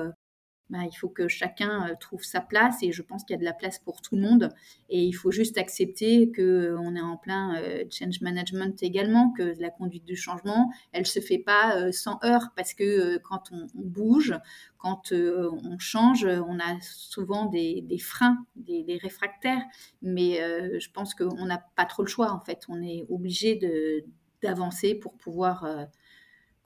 bah, 0.70 0.80
il 0.86 0.96
faut 0.96 1.10
que 1.10 1.28
chacun 1.28 1.90
euh, 1.90 1.96
trouve 2.00 2.24
sa 2.24 2.42
place 2.42 2.84
et 2.84 2.92
je 2.92 3.02
pense 3.02 3.24
qu'il 3.24 3.34
y 3.34 3.38
a 3.38 3.40
de 3.40 3.46
la 3.46 3.54
place 3.54 3.80
pour 3.80 4.02
tout 4.02 4.16
le 4.16 4.22
monde. 4.22 4.50
Et 4.90 5.04
il 5.04 5.14
faut 5.14 5.32
juste 5.32 5.58
accepter 5.58 6.30
que 6.30 6.42
euh, 6.42 6.80
on 6.80 6.96
est 6.96 7.02
en 7.02 7.18
plein 7.18 7.56
euh, 7.58 7.84
change 7.90 8.22
management 8.22 8.82
également 8.84 9.32
que 9.32 9.56
la 9.60 9.72
conduite 9.72 10.06
du 10.06 10.16
changement 10.16 10.72
elle 10.92 11.08
se 11.08 11.20
fait 11.20 11.40
pas 11.40 11.92
sans 11.92 12.20
heurts 12.24 12.50
parce 12.56 12.74
que 12.74 13.18
quand 13.18 13.52
on, 13.52 13.68
bouge 13.74 14.36
quand 14.78 15.12
on 15.12 15.78
change 15.80 16.26
on 16.26 16.60
a 16.60 16.80
souvent 16.82 17.46
des, 17.46 17.84
freins 18.00 18.38
des, 18.56 19.00
réfractaires. 19.02 19.64
Mais 20.02 20.40
je 20.80 20.92
pense 20.92 21.16
qu'on 21.16 21.46
n'a 21.46 21.64
pas 21.76 21.86
trop 21.86 22.04
le 22.04 22.08
choix 22.08 22.32
en 22.32 22.40
fait. 22.40 22.64
On 22.70 22.82
est 22.82 23.06
obligé 23.10 23.56
de 23.56 24.06
d'avancer 24.42 24.96
pour 24.96 25.16
pouvoir 25.18 25.68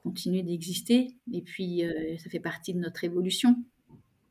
continuer 0.02 0.42
d'exister 0.42 1.16
et 1.32 1.42
puis 1.42 1.82
ça 2.18 2.30
fait 2.30 2.40
partie 2.40 2.74
de 2.74 2.78
notre 2.78 3.04
évolution 3.04 3.56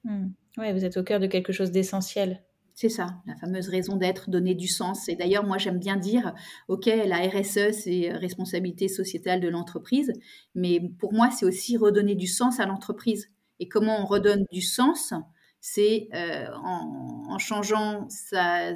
Hmm. 0.03 0.27
Oui, 0.58 0.71
vous 0.73 0.86
êtes 0.86 0.97
au 0.97 1.03
cœur 1.03 1.19
de 1.19 1.27
quelque 1.27 1.53
chose 1.53 1.71
d'essentiel. 1.71 2.43
C'est 2.75 2.89
ça, 2.89 3.21
la 3.27 3.36
fameuse 3.36 3.69
raison 3.69 3.97
d'être, 3.97 4.29
donner 4.29 4.56
du 4.56 4.67
sens. 4.67 5.08
Et 5.08 5.15
d'ailleurs, 5.15 5.45
moi, 5.45 5.58
j'aime 5.60 5.77
bien 5.77 5.95
dire, 5.95 6.34
OK, 6.67 6.88
la 6.88 7.17
RSE, 7.17 7.71
c'est 7.71 8.12
responsabilité 8.12 8.88
sociétale 8.88 9.41
de 9.41 9.47
l'entreprise, 9.47 10.12
mais 10.56 10.82
pour 10.99 11.13
moi, 11.13 11.29
c'est 11.29 11.45
aussi 11.45 11.77
redonner 11.77 12.15
du 12.15 12.27
sens 12.27 12.60
à 12.60 12.65
l'entreprise. 12.65 13.29
Et 13.60 13.67
comment 13.67 14.01
on 14.01 14.06
redonne 14.06 14.45
du 14.51 14.62
sens 14.62 15.13
C'est 15.65 16.10
euh, 16.13 16.47
en, 16.62 17.38
changeant 17.39 18.06
sa, 18.10 18.73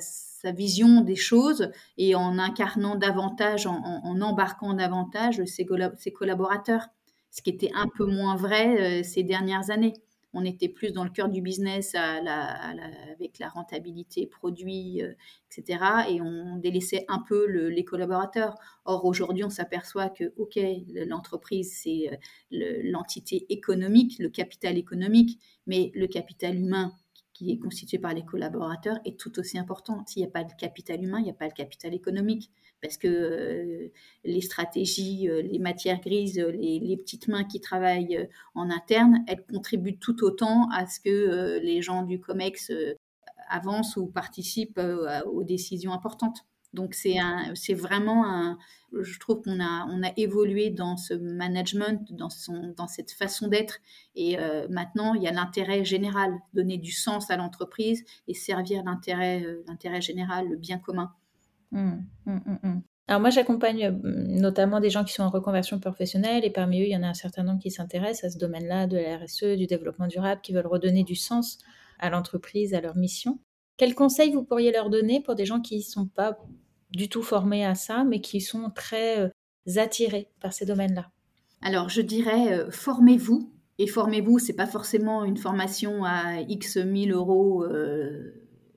vision 0.53 1.01
des 1.01 1.17
choses 1.17 1.69
et 1.97 2.15
en 2.15 2.39
incarnant 2.39 2.95
davantage, 2.95 3.67
en, 3.67 4.21
embarquant 4.21 4.73
davantage 4.73 5.43
ses, 5.43 5.65
collaborateurs, 5.65 6.87
ce 7.29 7.41
qui 7.41 7.49
était 7.49 7.71
un 7.75 7.89
peu 7.97 8.05
moins 8.05 8.37
vrai 8.37 9.01
euh, 9.01 9.03
ces 9.03 9.23
dernières 9.23 9.69
années 9.69 9.95
on 10.37 10.45
était 10.45 10.69
plus 10.69 10.91
dans 10.91 11.03
le 11.03 11.09
cœur 11.09 11.29
du 11.29 11.41
business 11.41 11.95
avec 11.95 13.39
la 13.39 13.49
rentabilité 13.49 14.27
produit, 14.27 15.01
euh, 15.01 15.13
etc. 15.51 15.83
Et 16.09 16.21
on 16.21 16.57
délaissait 16.57 17.05
un 17.07 17.19
peu 17.27 17.45
les 17.47 17.83
collaborateurs. 17.83 18.55
Or, 18.85 19.05
aujourd'hui, 19.05 19.43
on 19.43 19.49
s'aperçoit 19.49 20.09
que, 20.09 20.33
OK, 20.37 20.59
l'entreprise, 21.07 21.75
c'est 21.81 22.09
euh, 22.11 22.81
l'entité 22.83 23.47
économique, 23.49 24.17
le 24.19 24.29
capital 24.29 24.77
économique, 24.77 25.39
mais 25.65 25.91
le 25.95 26.05
capital 26.05 26.55
humain 26.55 26.93
qui 27.37 27.51
est 27.51 27.59
constitué 27.59 27.99
par 27.99 28.15
les 28.15 28.25
collaborateurs 28.25 28.97
est 29.05 29.19
tout 29.19 29.37
aussi 29.37 29.59
important. 29.59 30.03
S'il 30.07 30.23
n'y 30.23 30.27
a 30.27 30.31
pas 30.31 30.43
de 30.43 30.53
capital 30.53 31.03
humain, 31.03 31.19
il 31.19 31.25
n'y 31.25 31.29
a 31.29 31.35
pas 31.35 31.45
le 31.45 31.53
capital 31.53 31.93
économique 31.93 32.49
parce 32.81 32.97
que 32.97 33.07
euh, 33.07 33.91
les 34.23 34.41
stratégies, 34.41 35.29
euh, 35.29 35.43
les 35.43 35.59
matières 35.59 35.99
grises, 36.01 36.39
euh, 36.39 36.51
les, 36.51 36.97
petites 36.97 37.27
mains 37.27 37.43
qui 37.43 37.61
travaillent 37.61 38.27
en 38.55 38.71
interne, 38.71 39.23
elles 39.27 39.45
contribuent 39.45 39.99
tout 39.99 40.23
autant 40.23 40.67
à 40.71 40.87
ce 40.87 40.99
que 40.99 41.59
les 41.59 41.83
gens 41.83 42.01
du 42.01 42.19
COMEX 42.19 42.71
avancent 43.49 43.97
ou 43.97 44.07
participent 44.07 44.81
aux 45.27 45.43
décisions 45.43 45.93
importantes. 45.93 46.43
Donc 46.73 46.93
c'est 46.93 47.15
c'est 47.55 47.73
vraiment 47.73 48.25
un, 48.25 48.57
je 48.93 49.19
trouve 49.19 49.41
qu'on 49.41 49.59
a, 49.59 49.85
on 49.89 50.03
a 50.03 50.11
évolué 50.17 50.69
dans 50.69 50.97
ce 50.97 51.13
management, 51.13 52.11
dans 52.11 52.29
son, 52.29 52.73
dans 52.75 52.87
cette 52.87 53.11
façon 53.11 53.47
d'être. 53.47 53.79
Et 54.15 54.37
maintenant, 54.69 55.13
il 55.13 55.23
y 55.23 55.27
a 55.27 55.31
l'intérêt 55.31 55.85
général, 55.85 56.33
donner 56.53 56.77
du 56.77 56.91
sens 56.91 57.31
à 57.31 57.37
l'entreprise 57.37 58.03
et 58.27 58.33
servir 58.33 58.83
l'intérêt, 58.83 59.43
l'intérêt 59.67 60.01
général, 60.01 60.49
le 60.49 60.57
bien 60.57 60.77
commun. 60.77 61.13
Mmh, 61.71 61.99
mmh, 62.25 62.39
mmh, 62.63 62.81
Alors 63.07 63.19
moi, 63.19 63.29
j'accompagne 63.29 63.85
euh, 63.85 63.91
notamment 64.03 64.79
des 64.79 64.89
gens 64.89 65.03
qui 65.03 65.13
sont 65.13 65.23
en 65.23 65.29
reconversion 65.29 65.79
professionnelle 65.79 66.45
et 66.45 66.49
parmi 66.49 66.81
eux, 66.81 66.85
il 66.85 66.91
y 66.91 66.95
en 66.95 67.03
a 67.03 67.07
un 67.07 67.13
certain 67.13 67.43
nombre 67.43 67.59
qui 67.59 67.71
s'intéressent 67.71 68.23
à 68.23 68.33
ce 68.33 68.37
domaine-là 68.37 68.87
de 68.87 68.97
la 68.97 69.17
RSE, 69.17 69.57
du 69.57 69.67
développement 69.67 70.07
durable, 70.07 70.41
qui 70.41 70.53
veulent 70.53 70.67
redonner 70.67 71.03
du 71.03 71.15
sens 71.15 71.59
à 71.99 72.09
l'entreprise, 72.09 72.73
à 72.73 72.81
leur 72.81 72.95
mission. 72.95 73.39
Quels 73.77 73.95
conseils 73.95 74.31
vous 74.31 74.43
pourriez 74.43 74.71
leur 74.71 74.89
donner 74.89 75.21
pour 75.21 75.35
des 75.35 75.45
gens 75.45 75.61
qui 75.61 75.77
ne 75.77 75.81
sont 75.83 76.07
pas 76.07 76.37
du 76.91 77.09
tout 77.09 77.21
formés 77.21 77.65
à 77.65 77.75
ça, 77.75 78.03
mais 78.03 78.21
qui 78.21 78.41
sont 78.41 78.69
très 78.69 79.19
euh, 79.19 79.29
attirés 79.75 80.29
par 80.39 80.53
ces 80.53 80.65
domaines-là? 80.65 81.11
Alors, 81.61 81.89
je 81.89 82.01
dirais, 82.01 82.53
euh, 82.53 82.71
formez-vous. 82.71 83.53
Et 83.79 83.85
formez-vous, 83.85 84.39
c'est 84.39 84.53
pas 84.53 84.65
forcément 84.65 85.23
une 85.23 85.37
formation 85.37 86.03
à 86.03 86.41
X 86.41 86.77
1000 86.77 87.11
euros, 87.11 87.63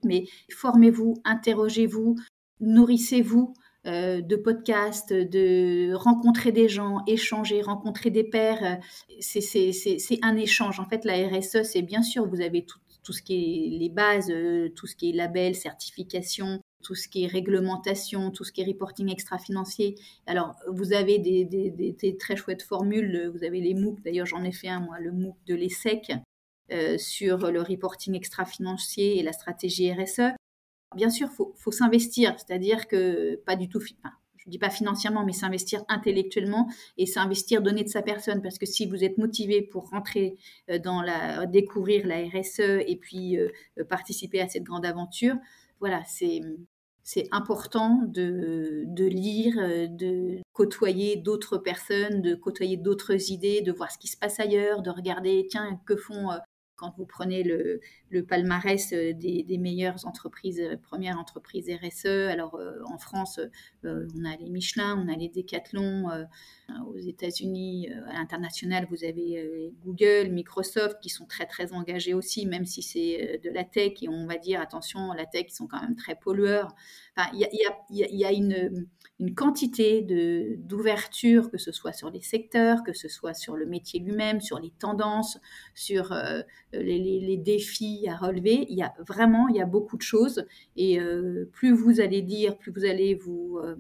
mais 0.04 0.26
formez-vous, 0.50 1.14
interrogez-vous, 1.24 2.16
nourrissez-vous 2.60 3.54
euh, 3.86 4.20
de 4.20 4.36
podcasts, 4.36 5.12
de 5.12 5.94
rencontrer 5.94 6.52
des 6.52 6.68
gens, 6.68 6.98
échanger, 7.06 7.62
rencontrer 7.62 8.10
des 8.10 8.24
pairs. 8.24 8.78
C'est 9.20 10.18
un 10.22 10.36
échange. 10.36 10.80
En 10.80 10.84
fait, 10.84 11.04
la 11.06 11.14
RSE, 11.28 11.62
c'est 11.62 11.82
bien 11.82 12.02
sûr, 12.02 12.28
vous 12.28 12.42
avez 12.42 12.64
tout, 13.02 13.12
ce 13.12 13.22
qui 13.22 13.34
est 13.34 13.78
les 13.78 13.88
bases, 13.88 14.30
euh, 14.30 14.68
tout 14.70 14.86
ce 14.86 14.96
qui 14.96 15.10
est 15.10 15.12
label, 15.12 15.54
certification, 15.54 16.60
tout 16.82 16.94
ce 16.94 17.08
qui 17.08 17.24
est 17.24 17.26
réglementation, 17.26 18.30
tout 18.30 18.44
ce 18.44 18.52
qui 18.52 18.62
est 18.62 18.64
reporting 18.64 19.10
extra-financier. 19.10 19.96
Alors, 20.26 20.54
vous 20.68 20.92
avez 20.92 21.18
des, 21.18 22.16
très 22.18 22.36
chouettes 22.36 22.62
formules. 22.62 23.30
Vous 23.34 23.44
avez 23.44 23.60
les 23.60 23.74
MOOC. 23.74 24.02
D'ailleurs, 24.02 24.26
j'en 24.26 24.44
ai 24.44 24.52
fait 24.52 24.68
un, 24.68 24.80
moi, 24.80 24.98
le 24.98 25.12
MOOC 25.12 25.36
de 25.46 25.54
l'ESSEC. 25.54 26.12
Euh, 26.72 26.98
sur 26.98 27.50
le 27.50 27.62
reporting 27.62 28.14
extra-financier 28.14 29.18
et 29.18 29.24
la 29.24 29.32
stratégie 29.32 29.92
RSE. 29.92 30.34
Bien 30.94 31.10
sûr, 31.10 31.28
il 31.32 31.46
faut, 31.56 31.72
s'investir, 31.72 32.36
c'est-à-dire 32.38 32.86
que 32.86 33.34
pas 33.44 33.56
du 33.56 33.68
tout, 33.68 33.80
je 34.40 34.48
ne 34.48 34.52
dis 34.52 34.58
pas 34.58 34.70
financièrement, 34.70 35.24
mais 35.24 35.32
s'investir 35.32 35.82
intellectuellement 35.88 36.68
et 36.96 37.06
s'investir, 37.06 37.62
donner 37.62 37.84
de 37.84 37.88
sa 37.88 38.02
personne, 38.02 38.42
parce 38.42 38.58
que 38.58 38.66
si 38.66 38.86
vous 38.86 39.04
êtes 39.04 39.18
motivé 39.18 39.62
pour 39.62 39.90
rentrer 39.90 40.36
euh, 40.70 40.78
dans 40.78 41.02
la, 41.02 41.46
découvrir 41.46 42.06
la 42.06 42.16
RSE 42.16 42.60
et 42.60 42.98
puis 43.00 43.38
euh, 43.38 43.50
participer 43.88 44.40
à 44.40 44.48
cette 44.48 44.64
grande 44.64 44.86
aventure, 44.86 45.36
voilà, 45.80 46.02
c'est 46.06 46.40
c'est 47.02 47.28
important 47.32 48.02
de, 48.06 48.84
de, 48.86 49.04
lire, 49.06 49.56
de 49.88 50.38
côtoyer 50.52 51.16
d'autres 51.16 51.58
personnes, 51.58 52.20
de 52.20 52.34
côtoyer 52.34 52.76
d'autres 52.76 53.32
idées, 53.32 53.62
de 53.62 53.72
voir 53.72 53.90
ce 53.90 53.98
qui 53.98 54.06
se 54.06 54.16
passe 54.16 54.38
ailleurs, 54.38 54.82
de 54.82 54.90
regarder, 54.90 55.46
tiens, 55.50 55.80
que 55.86 55.96
font 55.96 56.30
euh, 56.30 56.36
quand 56.80 56.94
vous 56.96 57.04
prenez 57.04 57.42
le, 57.42 57.80
palmarès 58.24 58.92
euh, 58.92 59.12
des, 59.12 59.58
meilleures 59.58 60.06
entreprises, 60.06 60.60
euh, 60.60 60.76
premières 60.76 61.18
entreprises 61.18 61.70
RSE, 61.70 62.06
alors 62.06 62.54
euh, 62.54 62.80
en 62.86 62.98
France, 62.98 63.38
on 63.84 64.24
a 64.24 64.36
les 64.36 64.48
Michelin, 64.48 64.96
on 64.96 65.12
a 65.12 65.16
les 65.16 65.28
Decathlon, 65.28 66.08
aux 66.86 66.98
États-Unis, 66.98 67.88
à 68.08 68.14
l'international, 68.14 68.86
vous 68.90 69.04
avez 69.04 69.72
Google, 69.84 70.30
Microsoft 70.30 70.98
qui 71.00 71.08
sont 71.08 71.26
très 71.26 71.46
très 71.46 71.72
engagés 71.72 72.14
aussi, 72.14 72.46
même 72.46 72.64
si 72.64 72.82
c'est 72.82 73.40
de 73.42 73.50
la 73.50 73.64
tech 73.64 74.02
et 74.02 74.08
on 74.08 74.26
va 74.26 74.36
dire 74.36 74.60
attention, 74.60 75.12
la 75.12 75.26
tech, 75.26 75.46
ils 75.48 75.54
sont 75.54 75.66
quand 75.66 75.80
même 75.80 75.96
très 75.96 76.14
pollueurs. 76.14 76.74
Il 77.34 77.46
y, 77.90 78.24
a, 78.24 78.32
une, 78.32 78.86
quantité 79.34 80.02
d'ouverture, 80.58 81.50
que 81.50 81.58
ce 81.58 81.70
soit 81.72 81.92
sur 81.92 82.10
les 82.10 82.22
secteurs, 82.22 82.82
que 82.82 82.92
ce 82.92 83.08
soit 83.08 83.34
sur 83.34 83.56
le 83.56 83.66
métier 83.66 84.00
lui-même, 84.00 84.40
sur 84.40 84.58
les 84.58 84.70
tendances, 84.78 85.38
sur 85.74 86.14
les, 86.72 87.36
défis 87.36 88.06
à 88.08 88.16
relever. 88.16 88.66
Il 88.68 88.76
y 88.76 88.82
a 88.82 88.94
vraiment, 89.06 89.48
il 89.48 89.56
y 89.56 89.60
a 89.60 89.66
beaucoup 89.66 89.96
de 89.96 90.02
choses. 90.02 90.46
Et 90.76 91.00
euh, 91.00 91.48
plus 91.52 91.72
vous 91.72 92.00
allez 92.00 92.22
lire, 92.22 92.56
plus 92.58 92.72
vous 92.72 92.84
allez 92.84 93.14
vous, 93.14 93.58
euh, 93.62 93.76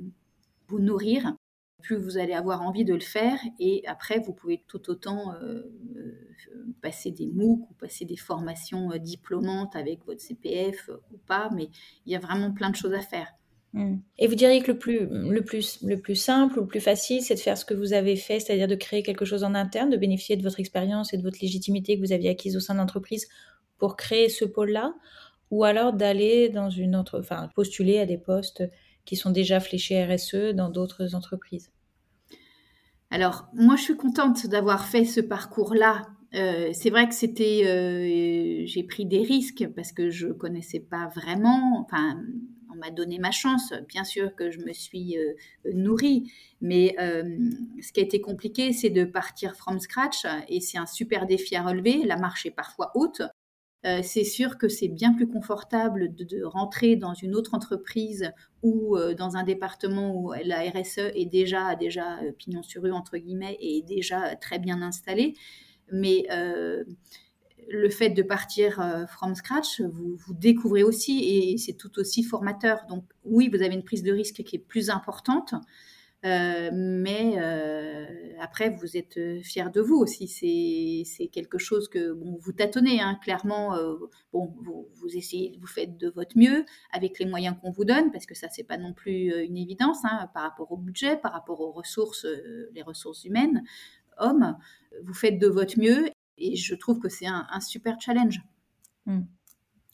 vous 0.68 0.78
nourrir, 0.78 1.34
plus 1.80 1.96
vous 1.96 2.18
allez 2.18 2.32
avoir 2.32 2.62
envie 2.62 2.84
de 2.84 2.94
le 2.94 3.00
faire. 3.00 3.38
Et 3.58 3.82
après, 3.86 4.18
vous 4.18 4.32
pouvez 4.32 4.62
tout 4.66 4.90
autant 4.90 5.34
euh, 5.34 5.62
passer 6.80 7.10
des 7.10 7.26
MOOC 7.26 7.70
ou 7.70 7.74
passer 7.74 8.04
des 8.04 8.16
formations 8.16 8.90
diplômantes 8.96 9.76
avec 9.76 10.04
votre 10.06 10.20
CPF 10.20 10.90
ou 11.12 11.18
pas. 11.26 11.50
Mais 11.54 11.68
il 12.06 12.12
y 12.12 12.16
a 12.16 12.20
vraiment 12.20 12.52
plein 12.52 12.70
de 12.70 12.76
choses 12.76 12.94
à 12.94 13.00
faire. 13.00 13.28
Hmm. 13.72 13.98
Et 14.18 14.26
vous 14.26 14.34
diriez 14.34 14.62
que 14.62 14.72
le 14.72 15.96
plus 16.00 16.14
simple 16.16 16.58
ou 16.58 16.62
le 16.62 16.66
plus 16.66 16.80
facile, 16.80 17.22
c'est 17.22 17.34
de 17.34 17.40
faire 17.40 17.56
ce 17.56 17.64
que 17.64 17.74
vous 17.74 17.92
avez 17.92 18.16
fait, 18.16 18.40
c'est-à-dire 18.40 18.66
de 18.66 18.74
créer 18.74 19.02
quelque 19.02 19.24
chose 19.24 19.44
en 19.44 19.54
interne, 19.54 19.90
de 19.90 19.96
bénéficier 19.96 20.36
de 20.36 20.42
votre 20.42 20.58
expérience 20.58 21.14
et 21.14 21.16
de 21.16 21.22
votre 21.22 21.38
légitimité 21.40 21.96
que 21.96 22.00
vous 22.04 22.12
aviez 22.12 22.30
acquise 22.30 22.56
au 22.56 22.60
sein 22.60 22.74
de 22.74 22.80
l'entreprise 22.80 23.28
pour 23.78 23.96
créer 23.96 24.28
ce 24.28 24.44
pôle-là, 24.44 24.94
ou 25.50 25.64
alors 25.64 25.92
d'aller 25.92 26.48
dans 26.48 26.70
une 26.70 26.96
autre, 26.96 27.20
enfin, 27.20 27.48
postuler 27.54 27.98
à 27.98 28.06
des 28.06 28.18
postes 28.18 28.64
qui 29.04 29.16
sont 29.16 29.30
déjà 29.30 29.60
fléchés 29.60 30.04
RSE 30.04 30.54
dans 30.54 30.68
d'autres 30.68 31.14
entreprises. 31.14 31.70
Alors, 33.10 33.48
moi, 33.54 33.76
je 33.76 33.82
suis 33.82 33.96
contente 33.96 34.46
d'avoir 34.46 34.86
fait 34.86 35.04
ce 35.04 35.20
parcours-là. 35.20 36.02
Euh, 36.34 36.70
c'est 36.72 36.90
vrai 36.90 37.08
que 37.08 37.14
c'était, 37.14 37.62
euh, 37.66 38.62
j'ai 38.64 38.84
pris 38.84 39.04
des 39.04 39.22
risques 39.22 39.66
parce 39.74 39.90
que 39.90 40.10
je 40.10 40.28
connaissais 40.28 40.78
pas 40.78 41.08
vraiment. 41.08 41.80
Enfin, 41.80 42.22
on 42.72 42.76
m'a 42.76 42.90
donné 42.90 43.18
ma 43.18 43.32
chance. 43.32 43.72
Bien 43.88 44.04
sûr 44.04 44.36
que 44.36 44.52
je 44.52 44.60
me 44.60 44.72
suis 44.72 45.18
euh, 45.18 45.32
nourrie, 45.74 46.32
mais 46.60 46.94
ce 46.98 47.92
qui 47.92 47.98
a 47.98 48.04
été 48.04 48.20
compliqué, 48.20 48.72
c'est 48.72 48.90
de 48.90 49.04
partir 49.04 49.56
from 49.56 49.80
scratch 49.80 50.24
et 50.48 50.60
c'est 50.60 50.78
un 50.78 50.86
super 50.86 51.26
défi 51.26 51.56
à 51.56 51.64
relever. 51.64 52.04
La 52.04 52.16
marche 52.16 52.46
est 52.46 52.52
parfois 52.52 52.92
haute. 52.94 53.22
Euh, 53.86 54.00
c'est 54.02 54.24
sûr 54.24 54.58
que 54.58 54.68
c'est 54.68 54.88
bien 54.88 55.14
plus 55.14 55.26
confortable 55.26 56.14
de, 56.14 56.44
rentrer 56.44 56.96
dans 56.96 57.14
une 57.14 57.34
autre 57.34 57.54
entreprise 57.54 58.30
ou 58.62 58.96
euh, 58.96 59.14
dans 59.14 59.36
un 59.36 59.42
département 59.42 60.14
où 60.14 60.32
la 60.44 60.60
RSE 60.60 60.98
est 61.14 61.30
déjà, 61.30 61.76
déjà 61.76 62.18
euh, 62.18 62.32
pignon 62.32 62.62
sur 62.62 62.82
rue, 62.82 62.92
entre 62.92 63.16
guillemets, 63.16 63.56
et 63.58 63.78
est 63.78 63.82
déjà 63.82 64.36
très 64.36 64.58
bien 64.58 64.82
installée. 64.82 65.34
Mais 65.92 66.26
le 67.68 67.88
fait 67.88 68.10
de 68.10 68.22
partir 68.22 69.06
from 69.08 69.34
scratch, 69.34 69.80
vous, 69.80 70.14
vous 70.16 70.34
découvrez 70.34 70.84
aussi 70.84 71.24
et 71.24 71.58
c'est 71.58 71.72
tout 71.72 71.98
aussi 71.98 72.22
formateur. 72.22 72.86
Donc 72.88 73.04
oui, 73.24 73.48
vous 73.52 73.60
avez 73.62 73.74
une 73.74 73.82
prise 73.82 74.04
de 74.04 74.12
risque 74.12 74.42
qui 74.44 74.56
est 74.56 74.60
plus 74.60 74.88
importante, 74.88 75.54
mais 76.22 77.34
euh, 77.38 78.34
après, 78.40 78.70
vous 78.70 78.96
êtes 78.96 79.16
euh, 79.16 79.40
fier 79.42 79.70
de 79.70 79.80
vous 79.80 79.96
aussi. 79.96 80.28
C'est 80.28 81.26
quelque 81.28 81.58
chose 81.58 81.88
que 81.88 82.12
bon, 82.12 82.36
vous 82.38 82.52
tâtonnez, 82.52 83.00
hein, 83.00 83.18
clairement. 83.22 83.76
bon, 84.32 84.54
vous, 84.60 84.88
vous, 84.94 85.16
essayez, 85.16 85.56
vous 85.60 85.66
faites 85.66 85.96
de 85.96 86.08
votre 86.10 86.36
mieux 86.36 86.64
avec 86.92 87.18
les 87.18 87.26
moyens 87.26 87.56
qu'on 87.60 87.70
vous 87.70 87.84
donne, 87.84 88.10
parce 88.12 88.26
que 88.26 88.34
ça, 88.34 88.48
c'est 88.50 88.64
pas 88.64 88.78
non 88.78 88.92
plus 88.92 89.32
une 89.44 89.56
évidence 89.56 90.04
hein, 90.04 90.28
par 90.34 90.42
rapport 90.42 90.70
au 90.72 90.76
budget, 90.76 91.16
par 91.16 91.32
rapport 91.32 91.60
aux 91.60 91.72
ressources, 91.72 92.26
les 92.72 92.82
ressources 92.82 93.24
humaines, 93.24 93.62
hommes. 94.18 94.56
Vous 95.04 95.14
faites 95.14 95.38
de 95.38 95.46
votre 95.46 95.78
mieux, 95.78 96.10
et 96.38 96.56
je 96.56 96.74
trouve 96.74 96.98
que 96.98 97.08
c'est 97.08 97.26
un, 97.26 97.60
super 97.60 98.00
challenge. 98.00 98.40
Mmh 99.06 99.22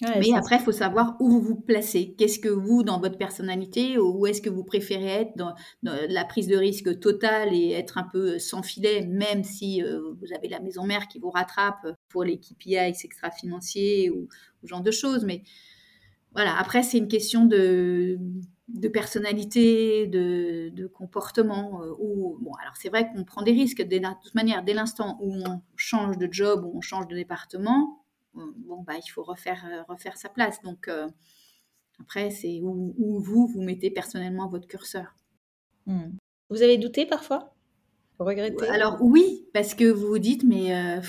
mais 0.02 0.32
après, 0.34 0.56
il 0.56 0.62
faut 0.62 0.72
savoir 0.72 1.16
où 1.20 1.30
vous 1.30 1.40
vous 1.40 1.56
placez. 1.56 2.14
Qu'est-ce 2.18 2.38
que 2.38 2.48
vous, 2.48 2.82
dans 2.82 3.00
votre 3.00 3.16
personnalité, 3.16 3.98
où 3.98 4.26
est-ce 4.26 4.42
que 4.42 4.50
vous 4.50 4.64
préférez 4.64 5.06
être 5.06 5.36
dans, 5.36 5.54
la 5.82 6.24
prise 6.24 6.48
de 6.48 6.56
risque 6.56 7.00
totale 7.00 7.54
et 7.54 7.72
être 7.72 7.96
un 7.96 8.02
peu 8.02 8.38
sans 8.38 8.62
filet, 8.62 9.06
même 9.06 9.42
si 9.42 9.82
euh, 9.82 10.12
vous 10.20 10.34
avez 10.34 10.48
la 10.48 10.60
maison 10.60 10.84
mère 10.84 11.08
qui 11.08 11.18
vous 11.18 11.30
rattrape 11.30 11.86
pour 12.08 12.24
les 12.24 12.38
KPI 12.38 12.76
extra-financiers 12.76 14.10
ou, 14.10 14.28
ce 14.62 14.66
genre 14.66 14.82
de 14.82 14.90
choses. 14.90 15.24
Mais 15.24 15.42
voilà, 16.32 16.58
après, 16.58 16.82
c'est 16.82 16.98
une 16.98 17.08
question 17.08 17.46
de, 17.46 18.18
de 18.68 18.88
personnalité, 18.88 20.06
de, 20.06 20.68
de 20.74 20.86
comportement. 20.86 21.82
Euh, 21.82 21.94
bon, 21.98 22.52
alors 22.60 22.76
c'est 22.76 22.90
vrai 22.90 23.08
qu'on 23.10 23.24
prend 23.24 23.42
des 23.42 23.52
risques 23.52 23.82
de 23.82 23.98
toute 24.22 24.34
manière, 24.34 24.62
dès 24.62 24.74
l'instant 24.74 25.16
où 25.22 25.34
on 25.34 25.62
change 25.76 26.18
de 26.18 26.28
job, 26.30 26.64
où 26.64 26.76
on 26.76 26.80
change 26.82 27.08
de 27.08 27.14
département, 27.14 28.05
bon, 28.36 28.82
bah, 28.82 28.94
il 28.96 29.08
faut 29.08 29.22
refaire, 29.22 29.64
euh, 29.66 29.82
refaire 29.88 30.16
sa 30.16 30.28
place. 30.28 30.60
Donc, 30.62 30.88
euh, 30.88 31.08
après, 32.00 32.30
c'est 32.30 32.60
où, 32.62 32.94
vous, 32.98 33.46
vous 33.46 33.62
mettez 33.62 33.90
personnellement 33.90 34.48
votre 34.48 34.66
curseur. 34.66 35.14
Hmm. 35.86 36.10
Vous 36.50 36.62
avez 36.62 36.78
douté 36.78 37.06
parfois? 37.06 37.54
Vous 38.18 38.26
regrettez 38.26 38.68
Alors, 38.68 38.98
oui, 39.00 39.46
parce 39.52 39.74
que 39.74 39.84
vous 39.84 40.06
vous 40.06 40.18
dites, 40.18 40.44
mais 40.44 40.74
euh, 40.74 41.00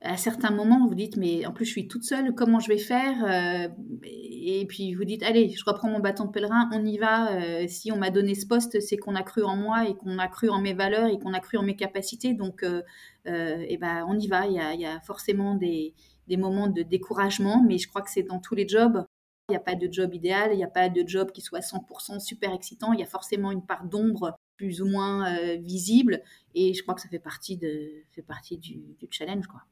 à 0.00 0.16
certains 0.16 0.50
moments, 0.50 0.86
vous 0.86 0.94
dites, 0.94 1.16
mais 1.16 1.46
en 1.46 1.52
plus, 1.52 1.64
je 1.64 1.70
suis 1.70 1.88
toute 1.88 2.04
seule, 2.04 2.34
comment 2.34 2.60
je 2.60 2.68
vais 2.68 2.78
faire 2.78 3.70
Et 4.02 4.66
puis, 4.68 4.94
vous 4.94 5.04
dites, 5.04 5.22
allez, 5.22 5.48
je 5.48 5.64
reprends 5.64 5.88
mon 5.88 6.00
bâton 6.00 6.26
de 6.26 6.30
pèlerin, 6.30 6.68
on 6.72 6.84
y 6.84 6.98
va. 6.98 7.66
si 7.68 7.90
on 7.90 7.96
m'a 7.96 8.10
donné 8.10 8.34
ce 8.34 8.46
poste, 8.46 8.80
c'est 8.80 8.98
qu'on 8.98 9.14
a 9.14 9.22
cru 9.22 9.42
en 9.44 9.56
moi 9.56 9.88
et 9.88 9.94
qu'on 9.94 10.18
a 10.18 10.28
cru 10.28 10.50
en 10.50 10.60
mes 10.60 10.74
valeurs 10.74 11.08
et 11.08 11.18
qu'on 11.18 11.32
a 11.32 11.40
cru 11.40 11.56
en 11.56 11.62
mes 11.62 11.76
capacités. 11.76 12.34
Donc, 12.34 12.62
et 12.62 13.66
eh 13.68 13.76
ben, 13.78 14.04
on 14.08 14.18
y 14.18 14.28
va. 14.28 14.46
Il 14.46 14.52
y 14.52 14.60
a, 14.60 14.74
il 14.74 14.80
y 14.80 14.86
a 14.86 15.00
forcément 15.00 15.54
des 15.54 15.94
des 16.26 16.36
moments 16.36 16.68
de 16.68 16.82
découragement, 16.82 17.62
mais 17.62 17.78
je 17.78 17.88
crois 17.88 18.02
que 18.02 18.10
c'est 18.10 18.22
dans 18.22 18.40
tous 18.40 18.54
les 18.54 18.68
jobs. 18.68 19.04
Il 19.48 19.52
n'y 19.52 19.56
a 19.56 19.60
pas 19.60 19.76
de 19.76 19.88
job 19.90 20.12
idéal, 20.12 20.50
il 20.52 20.56
n'y 20.56 20.64
a 20.64 20.68
pas 20.68 20.88
de 20.88 21.06
job 21.06 21.30
qui 21.30 21.40
soit 21.40 21.60
100% 21.60 22.18
super 22.18 22.52
excitant. 22.52 22.92
Il 22.92 23.00
y 23.00 23.02
a 23.02 23.06
forcément 23.06 23.52
une 23.52 23.64
part 23.64 23.84
d'ombre 23.84 24.36
plus 24.56 24.82
ou 24.82 24.86
moins 24.86 25.38
euh, 25.38 25.56
visible, 25.56 26.22
et 26.54 26.74
je 26.74 26.82
crois 26.82 26.94
que 26.94 27.00
ça 27.00 27.08
fait 27.08 27.18
partie, 27.18 27.56
de, 27.56 27.92
fait 28.12 28.22
partie 28.22 28.56
du, 28.58 28.82
challenge. 29.10 29.46
Quoi. 29.46 29.62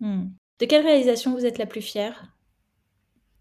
Hmm. 0.00 0.26
De 0.58 0.66
quelle 0.66 0.84
réalisation 0.84 1.32
vous 1.32 1.46
êtes 1.46 1.58
la 1.58 1.66
plus 1.66 1.80
fière? 1.80 2.34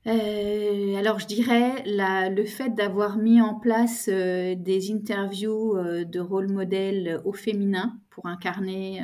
Euh, 0.08 0.96
alors 0.96 1.20
je 1.20 1.28
dirais 1.28 1.84
le 1.86 2.46
fait 2.46 2.70
d'avoir 2.74 3.18
mis 3.18 3.40
en 3.40 3.54
place 3.54 4.10
euh, 4.12 4.56
des 4.56 4.92
interviews 4.92 5.76
de 5.78 6.20
rôle 6.20 6.52
modèle 6.52 7.22
au 7.24 7.34
féminin 7.34 8.00
pour 8.10 8.26
incarner 8.26 9.00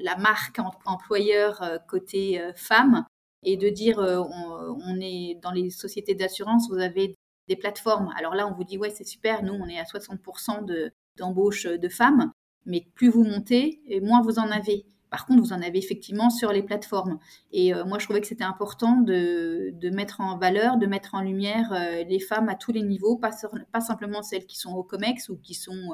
la 0.00 0.16
marque 0.16 0.60
employeur 0.84 1.62
euh, 1.62 1.78
côté 1.88 2.40
euh, 2.40 2.52
femme 2.54 3.04
et 3.42 3.56
de 3.56 3.68
dire 3.68 3.98
euh, 3.98 4.22
on, 4.22 5.00
est 5.00 5.38
dans 5.42 5.50
les 5.50 5.70
sociétés 5.70 6.14
d'assurance, 6.14 6.68
vous 6.70 6.78
avez 6.78 7.14
des 7.48 7.56
plateformes. 7.56 8.12
Alors 8.16 8.34
là, 8.34 8.46
on 8.46 8.54
vous 8.54 8.64
dit 8.64 8.78
ouais, 8.78 8.90
c'est 8.90 9.04
super, 9.04 9.42
nous 9.42 9.52
on 9.52 9.68
est 9.68 9.78
à 9.78 9.84
60% 9.84 10.64
de, 10.64 10.92
d'embauche 11.16 11.66
de 11.66 11.88
femmes, 11.88 12.32
mais 12.64 12.86
plus 12.94 13.10
vous 13.10 13.24
montez, 13.24 13.82
et 13.86 14.00
moins 14.00 14.22
vous 14.22 14.38
en 14.38 14.50
avez. 14.50 14.86
Par 15.10 15.26
contre, 15.26 15.42
vous 15.42 15.52
en 15.52 15.62
avez 15.62 15.78
effectivement 15.78 16.28
sur 16.28 16.52
les 16.52 16.62
plateformes. 16.62 17.20
Et 17.52 17.72
moi, 17.86 18.00
je 18.00 18.04
trouvais 18.06 18.20
que 18.20 18.26
c'était 18.26 18.42
important 18.42 18.96
de, 18.96 19.72
mettre 19.92 20.20
en 20.20 20.38
valeur, 20.38 20.76
de 20.76 20.86
mettre 20.86 21.14
en 21.14 21.20
lumière 21.20 21.72
les 22.08 22.18
femmes 22.18 22.48
à 22.48 22.56
tous 22.56 22.72
les 22.72 22.82
niveaux, 22.82 23.16
pas, 23.16 23.30
pas 23.70 23.80
simplement 23.80 24.24
celles 24.24 24.44
qui 24.44 24.58
sont 24.58 24.72
au 24.72 24.82
COMEX 24.82 25.28
ou 25.28 25.36
qui 25.36 25.54
sont 25.54 25.92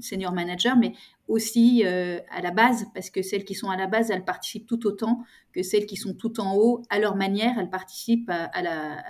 senior 0.00 0.32
manager, 0.32 0.76
mais 0.76 0.92
aussi 1.26 1.82
euh, 1.84 2.20
à 2.30 2.40
la 2.40 2.50
base, 2.50 2.86
parce 2.94 3.10
que 3.10 3.22
celles 3.22 3.44
qui 3.44 3.54
sont 3.54 3.70
à 3.70 3.76
la 3.76 3.86
base, 3.86 4.10
elles 4.10 4.24
participent 4.24 4.66
tout 4.66 4.86
autant 4.86 5.24
que 5.52 5.62
celles 5.62 5.86
qui 5.86 5.96
sont 5.96 6.14
tout 6.14 6.40
en 6.40 6.56
haut, 6.56 6.82
à 6.90 6.98
leur 6.98 7.16
manière, 7.16 7.58
elles 7.58 7.70
participent 7.70 8.30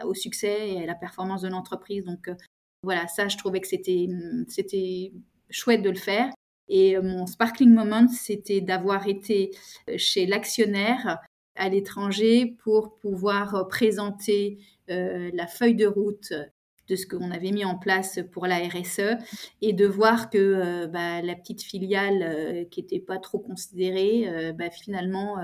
au 0.05 0.14
succès 0.14 0.70
et 0.70 0.83
à 0.83 0.87
la 0.87 0.94
performance 0.94 1.42
de 1.42 1.48
l'entreprise. 1.48 2.05
Donc 2.05 2.29
euh, 2.29 2.35
voilà, 2.83 3.07
ça, 3.07 3.29
je 3.29 3.37
trouvais 3.37 3.61
que 3.61 3.68
c'était, 3.68 4.09
c'était 4.48 5.12
chouette 5.51 5.83
de 5.83 5.90
le 5.90 5.96
faire. 5.96 6.31
Et 6.68 6.96
euh, 6.96 7.03
mon 7.03 7.27
sparkling 7.27 7.70
moment, 7.70 8.09
c'était 8.09 8.61
d'avoir 8.61 9.07
été 9.09 9.51
chez 9.96 10.27
l'actionnaire 10.27 11.18
à 11.57 11.68
l'étranger 11.68 12.57
pour 12.62 12.94
pouvoir 12.96 13.66
présenter 13.68 14.59
la 14.88 15.46
feuille 15.46 15.74
de 15.74 15.87
route 15.87 16.33
de 16.88 16.96
ce 16.96 17.07
qu'on 17.07 17.31
avait 17.31 17.51
mis 17.51 17.64
en 17.64 17.77
place 17.77 18.18
pour 18.33 18.46
la 18.46 18.59
RSE 18.59 19.16
et 19.62 19.72
de 19.72 19.87
voir 19.87 20.31
que 20.31 20.38
euh, 20.38 20.87
bah, 20.87 21.22
la 21.22 21.35
petite 21.35 21.62
filiale 21.62 22.22
euh, 22.22 22.64
qui 22.64 22.81
n'était 22.81 22.98
pas 22.98 23.18
trop 23.18 23.38
considérée, 23.38 24.29
euh, 24.29 24.53
bah, 24.53 24.70
finalement, 24.70 25.38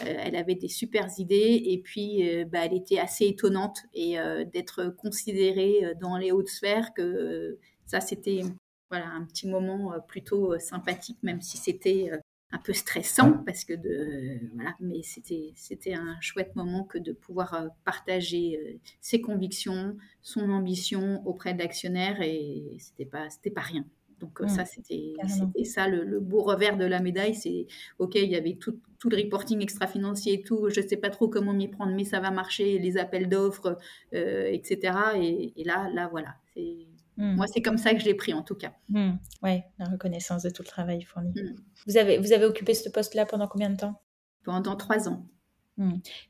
elle 0.00 0.36
avait 0.36 0.54
des 0.54 0.68
super 0.68 1.06
idées 1.18 1.62
et 1.66 1.78
puis 1.78 2.44
bah, 2.46 2.60
elle 2.64 2.74
était 2.74 2.98
assez 2.98 3.26
étonnante 3.26 3.78
et 3.94 4.16
d'être 4.52 4.94
considérée 4.96 5.94
dans 6.00 6.16
les 6.16 6.32
hautes 6.32 6.48
sphères 6.48 6.92
que 6.94 7.58
ça 7.86 8.00
c'était 8.00 8.42
voilà 8.90 9.06
un 9.08 9.24
petit 9.24 9.46
moment 9.46 9.94
plutôt 10.06 10.58
sympathique 10.58 11.18
même 11.22 11.40
si 11.40 11.56
c'était 11.56 12.10
un 12.50 12.58
peu 12.58 12.72
stressant 12.72 13.32
parce 13.44 13.64
que 13.64 13.74
de 13.74 14.40
voilà 14.54 14.74
mais 14.80 15.02
c'était 15.02 15.52
c'était 15.54 15.94
un 15.94 16.16
chouette 16.20 16.56
moment 16.56 16.84
que 16.84 16.98
de 16.98 17.12
pouvoir 17.12 17.54
euh, 17.54 17.68
partager 17.84 18.58
euh, 18.58 18.78
ses 19.00 19.20
convictions 19.20 19.96
son 20.22 20.50
ambition 20.50 21.26
auprès 21.26 21.52
de 21.52 21.58
l'actionnaire 21.58 22.22
et 22.22 22.76
c'était 22.78 23.04
pas 23.04 23.28
c'était 23.28 23.50
pas 23.50 23.60
rien. 23.60 23.84
Donc 24.18 24.40
euh, 24.40 24.48
ça 24.48 24.64
c'était 24.64 25.14
c'était 25.28 25.64
ça 25.64 25.86
le, 25.86 26.18
beau 26.18 26.42
revers 26.42 26.76
de 26.76 26.84
la 26.84 27.00
médaille 27.00 27.36
c'est 27.36 27.66
ok 28.00 28.16
il 28.16 28.30
y 28.30 28.34
avait 28.34 28.54
tout, 28.54 28.80
tout 28.98 29.08
le 29.10 29.16
reporting 29.16 29.62
extra 29.62 29.86
financier 29.86 30.32
et 30.32 30.42
tout 30.42 30.68
je 30.70 30.80
sais 30.80 30.96
pas 30.96 31.10
trop 31.10 31.28
comment 31.28 31.52
m'y 31.52 31.68
prendre 31.68 31.94
mais 31.94 32.04
ça 32.04 32.18
va 32.18 32.32
marcher 32.32 32.80
les 32.80 32.96
appels 32.96 33.28
d'offres 33.28 33.78
etc 34.10 34.92
et, 35.14 35.52
et, 35.54 35.62
là 35.62 35.88
là 35.94 36.08
voilà 36.08 36.34
c'est 36.52 36.87
Hmm. 37.18 37.34
Moi, 37.34 37.46
c'est 37.48 37.62
comme 37.62 37.78
ça 37.78 37.92
que 37.92 38.00
je 38.00 38.04
l'ai 38.04 38.14
pris, 38.14 38.32
en 38.32 38.42
tout 38.42 38.54
cas. 38.54 38.72
Hmm. 38.88 39.16
Oui, 39.42 39.60
la 39.78 39.86
reconnaissance 39.86 40.44
de 40.44 40.50
tout 40.50 40.62
le 40.62 40.68
travail 40.68 41.02
fourni. 41.02 41.32
Hmm. 41.32 41.56
Vous, 41.86 41.96
avez, 41.96 42.18
vous 42.18 42.32
avez 42.32 42.46
occupé 42.46 42.74
ce 42.74 42.88
poste-là 42.88 43.26
pendant 43.26 43.48
combien 43.48 43.70
de 43.70 43.76
temps? 43.76 44.00
Pendant 44.44 44.76
trois 44.76 45.08
ans. 45.08 45.26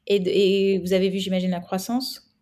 Et, 0.07 0.74
et, 0.74 0.79
vous 0.79 0.92
avez 0.92 1.11
vu, 1.11 1.18
j'imagine, 1.18 1.51
la 1.51 1.61
croissance? 1.61 2.35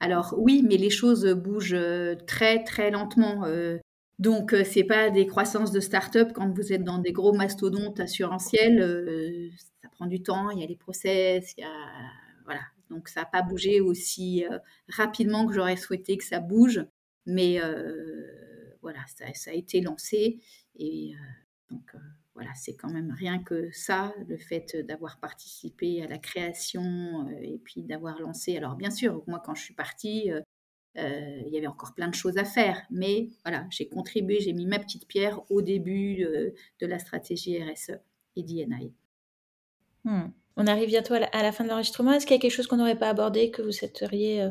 Alors 0.00 0.34
oui, 0.36 0.64
mais 0.66 0.76
les 0.76 0.90
choses 0.90 1.26
bougent 1.26 1.72
euh, 1.74 2.16
très, 2.26 2.64
très 2.64 2.90
lentement. 2.90 3.44
Euh. 3.44 3.78
donc, 4.18 4.52
euh, 4.52 4.64
ce 4.64 4.80
n'est 4.80 4.84
pas 4.84 5.10
des 5.10 5.26
croissances 5.26 5.70
de 5.70 5.80
start-up 5.80 6.32
quand 6.34 6.50
vous 6.50 6.72
êtes 6.72 6.84
dans 6.84 6.98
des 6.98 7.12
gros 7.12 7.32
mastodontes 7.32 8.00
assurantiels. 8.00 9.50
ça 9.82 9.88
prend 9.92 10.06
du 10.06 10.22
temps, 10.22 10.50
il 10.50 10.60
y 10.60 10.64
a 10.64 10.66
les 10.66 10.76
process, 10.76 11.54
il 11.56 11.62
y 11.62 11.64
a... 11.64 11.70
Voilà. 12.44 12.60
Donc, 12.90 13.08
ça 13.08 13.20
n'a 13.20 13.26
pas 13.26 13.42
bougé 13.42 13.80
aussi 13.80 14.44
rapidement 14.88 15.46
que 15.46 15.54
j'aurais 15.54 15.76
souhaité 15.76 16.18
que 16.18 16.24
ça 16.24 16.40
bouge. 16.40 16.84
Mais 17.26 17.60
euh, 17.60 18.76
voilà, 18.82 19.00
ça, 19.34 19.50
a 19.50 19.54
été 19.54 19.80
lancé 19.80 20.40
et 20.76 21.14
euh, 21.14 21.74
donc 21.74 21.94
euh, 21.94 21.98
voilà, 22.34 22.50
c'est 22.54 22.74
quand 22.74 22.90
même 22.90 23.12
rien 23.12 23.38
que 23.42 23.70
ça, 23.72 24.12
le 24.28 24.36
fait 24.36 24.76
d'avoir 24.86 25.20
participé 25.20 26.02
à 26.02 26.08
la 26.08 26.18
création 26.18 27.28
et 27.40 27.58
puis 27.58 27.82
d'avoir 27.82 28.20
lancé. 28.20 28.56
Alors 28.56 28.74
bien 28.74 28.90
sûr, 28.90 29.22
moi 29.26 29.40
quand 29.44 29.54
je 29.54 29.62
suis 29.62 29.74
partie, 29.74 30.30
il 30.96 31.48
y 31.48 31.56
avait 31.56 31.66
encore 31.66 31.94
plein 31.94 32.08
de 32.08 32.14
choses 32.14 32.36
à 32.36 32.44
faire, 32.44 32.82
mais 32.90 33.30
voilà, 33.44 33.66
j'ai 33.70 33.88
contribué, 33.88 34.40
j'ai 34.40 34.52
mis 34.52 34.66
ma 34.66 34.78
petite 34.78 35.06
pierre 35.06 35.40
au 35.50 35.62
début 35.62 36.24
de 36.80 36.86
la 36.86 36.98
stratégie 36.98 37.62
RSE 37.62 37.92
et 38.36 38.42
d'INI. 38.42 38.92
Hmm. 40.02 40.28
On 40.56 40.66
arrive 40.66 40.88
bientôt 40.88 41.14
à 41.14 41.20
la, 41.20 41.52
fin 41.52 41.64
de 41.64 41.68
l'enregistrement. 41.68 42.12
Est-ce 42.12 42.26
qu'il 42.26 42.34
y 42.34 42.38
a 42.38 42.40
quelque 42.40 42.52
chose 42.52 42.66
qu'on 42.66 42.76
n'aurait 42.76 42.98
pas 42.98 43.10
abordé 43.10 43.52
que 43.52 43.62
vous 43.62 43.72
souhaiteriez 43.72 44.50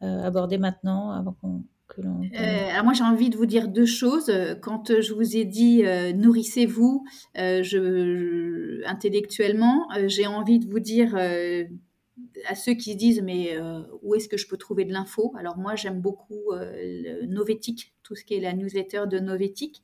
aborder 0.00 0.58
maintenant 0.58 1.10
avant 1.10 1.32
qu'on 1.32 1.64
euh, 1.98 2.68
alors 2.70 2.84
moi 2.84 2.92
j'ai 2.92 3.04
envie 3.04 3.30
de 3.30 3.36
vous 3.36 3.46
dire 3.46 3.68
deux 3.68 3.86
choses. 3.86 4.32
Quand 4.62 5.00
je 5.00 5.12
vous 5.12 5.36
ai 5.36 5.44
dit 5.44 5.84
euh, 5.84 6.12
nourrissez-vous, 6.12 7.04
euh, 7.38 7.62
je, 7.62 8.84
intellectuellement, 8.86 9.86
j'ai 10.06 10.26
envie 10.26 10.58
de 10.58 10.66
vous 10.66 10.80
dire 10.80 11.16
à 11.16 12.54
ceux 12.54 12.74
qui 12.74 12.92
se 12.92 12.96
disent 12.96 13.22
mais 13.22 13.58
où 14.02 14.14
est-ce 14.14 14.28
que 14.28 14.36
je 14.36 14.48
peux 14.48 14.56
trouver 14.56 14.84
de 14.84 14.92
l'info? 14.92 15.32
Alors 15.38 15.58
moi 15.58 15.74
j'aime 15.76 16.00
beaucoup 16.00 16.52
le 16.52 17.26
Novetic, 17.26 17.94
tout 18.02 18.14
ce 18.14 18.24
qui 18.24 18.34
est 18.34 18.40
la 18.40 18.54
newsletter 18.54 19.04
de 19.08 19.18
Novetic. 19.18 19.82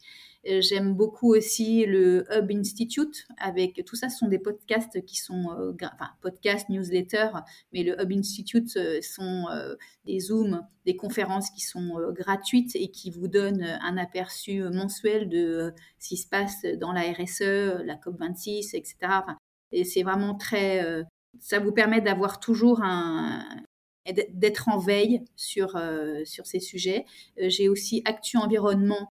Euh, 0.48 0.61
j'aime 0.62 0.94
beaucoup 0.94 1.35
aussi 1.35 1.85
le 1.85 2.24
Hub 2.35 2.50
Institute 2.50 3.26
avec 3.37 3.83
tout 3.85 3.94
ça, 3.94 4.09
ce 4.09 4.16
sont 4.16 4.29
des 4.29 4.38
podcasts 4.38 5.05
qui 5.05 5.16
sont, 5.16 5.50
euh, 5.59 5.72
enfin, 5.83 6.11
podcasts, 6.22 6.70
newsletters, 6.70 7.33
mais 7.74 7.83
le 7.83 8.00
Hub 8.00 8.11
Institute 8.11 8.74
euh, 8.76 9.00
sont 9.03 9.46
des 10.07 10.18
Zooms, 10.18 10.66
des 10.87 10.96
conférences 10.96 11.50
qui 11.50 11.61
sont 11.61 11.98
gratuites 12.12 12.74
et 12.74 12.88
qui 12.88 13.11
vous 13.11 13.29
donnent 13.29 13.79
un 13.83 13.96
aperçu 13.98 14.62
mensuel 14.62 15.29
de 15.29 15.74
ce 15.98 16.09
qui 16.09 16.16
se 16.16 16.26
passe 16.26 16.64
dans 16.79 16.92
la 16.92 17.03
RSE, 17.12 17.85
la 17.85 17.96
COP26, 17.96 18.74
etc. 18.74 18.96
et 19.72 19.85
c'est 19.85 20.03
vraiment 20.03 20.35
très, 20.35 21.05
ça 21.38 21.59
vous 21.59 21.72
permet 21.72 22.00
d'avoir 22.00 22.40
toujours 22.40 22.83
un, 22.83 23.44
d'être 24.31 24.68
en 24.68 24.79
veille 24.79 25.22
sur, 25.37 25.81
sur 26.24 26.46
ces 26.46 26.61
sujets. 26.61 27.05
J'ai 27.37 27.68
aussi 27.68 28.03
Actu 28.07 28.38
Environnement 28.38 29.11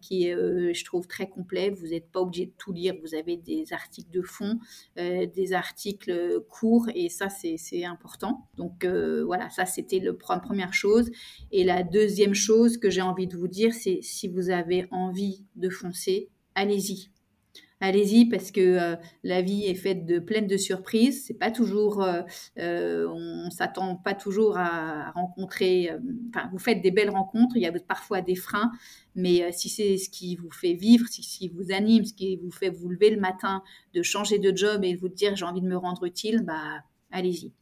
Qui 0.00 0.26
est, 0.26 0.34
euh, 0.34 0.72
je 0.74 0.84
trouve, 0.84 1.06
très 1.06 1.28
complet. 1.28 1.70
Vous 1.70 1.88
n'êtes 1.88 2.10
pas 2.10 2.20
obligé 2.20 2.46
de 2.46 2.52
tout 2.58 2.72
lire. 2.72 2.94
Vous 3.02 3.14
avez 3.14 3.36
des 3.36 3.72
articles 3.72 4.10
de 4.10 4.22
fond, 4.22 4.58
euh, 4.98 5.26
des 5.26 5.52
articles 5.52 6.40
courts 6.48 6.88
et 6.94 7.08
ça, 7.08 7.28
c'est 7.28 7.84
important. 7.84 8.48
Donc 8.56 8.84
euh, 8.84 9.24
voilà, 9.24 9.48
ça, 9.50 9.66
c'était 9.66 10.00
la 10.00 10.12
première 10.12 10.74
chose. 10.74 11.10
Et 11.50 11.64
la 11.64 11.82
deuxième 11.82 12.34
chose 12.34 12.76
que 12.76 12.90
j'ai 12.90 13.02
envie 13.02 13.26
de 13.26 13.36
vous 13.36 13.48
dire, 13.48 13.72
c'est 13.72 14.00
si 14.02 14.28
vous 14.28 14.50
avez 14.50 14.86
envie 14.90 15.44
de 15.56 15.68
foncer, 15.70 16.28
allez-y 16.54 17.10
allez-y 17.82 18.26
parce 18.26 18.50
que 18.50 18.60
euh, 18.60 18.96
la 19.24 19.42
vie 19.42 19.64
est 19.64 19.74
faite 19.74 20.06
de 20.06 20.18
pleine 20.18 20.46
de 20.46 20.56
surprises. 20.56 21.24
C'est 21.26 21.34
pas 21.34 21.50
toujours, 21.50 22.02
euh, 22.02 22.22
euh, 22.58 23.08
on 23.08 23.50
s'attend 23.50 23.96
pas 23.96 24.14
toujours 24.14 24.56
à, 24.56 25.10
rencontrer. 25.10 25.90
Enfin, 26.30 26.48
vous 26.52 26.58
faites 26.58 26.80
des 26.80 26.90
belles 26.90 27.10
rencontres. 27.10 27.56
Il 27.56 27.62
y 27.62 27.66
a 27.66 27.72
parfois 27.72 28.22
des 28.22 28.36
freins, 28.36 28.72
mais 29.14 29.50
si 29.52 29.68
c'est 29.68 29.98
ce 29.98 30.08
qui 30.08 30.36
vous 30.36 30.50
fait 30.50 30.74
vivre, 30.74 31.06
si, 31.08 31.22
qui 31.22 31.48
vous 31.48 31.72
anime, 31.72 32.04
ce 32.04 32.14
qui 32.14 32.36
vous 32.36 32.50
fait 32.50 32.70
vous 32.70 32.88
lever 32.88 33.10
le 33.10 33.20
matin, 33.20 33.62
de 33.94 34.02
changer 34.02 34.38
de 34.38 34.56
job 34.56 34.84
et 34.84 34.94
vous 34.94 35.08
dire 35.08 35.36
j'ai 35.36 35.44
envie 35.44 35.60
de 35.60 35.68
me 35.68 35.76
rendre 35.76 36.04
utile, 36.04 36.42
bah 36.42 36.84
allez-y. 37.10 37.52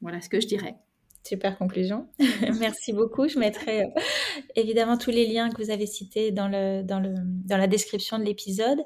Voilà 0.00 0.20
ce 0.20 0.28
que 0.28 0.40
je 0.40 0.46
dirais. 0.46 0.76
Super 1.24 1.58
conclusion. 1.58 2.08
Merci 2.60 2.92
beaucoup. 2.92 3.28
Je 3.28 3.38
mettrai 3.38 3.84
euh, 3.84 3.88
évidemment 4.56 4.96
tous 4.96 5.10
les 5.10 5.26
liens 5.26 5.50
que 5.50 5.62
vous 5.62 5.70
avez 5.70 5.86
cités 5.86 6.32
dans, 6.32 6.48
le, 6.48 6.82
dans, 6.82 7.00
le, 7.00 7.14
dans 7.18 7.56
la 7.56 7.66
description 7.66 8.18
de 8.18 8.24
l'épisode. 8.24 8.78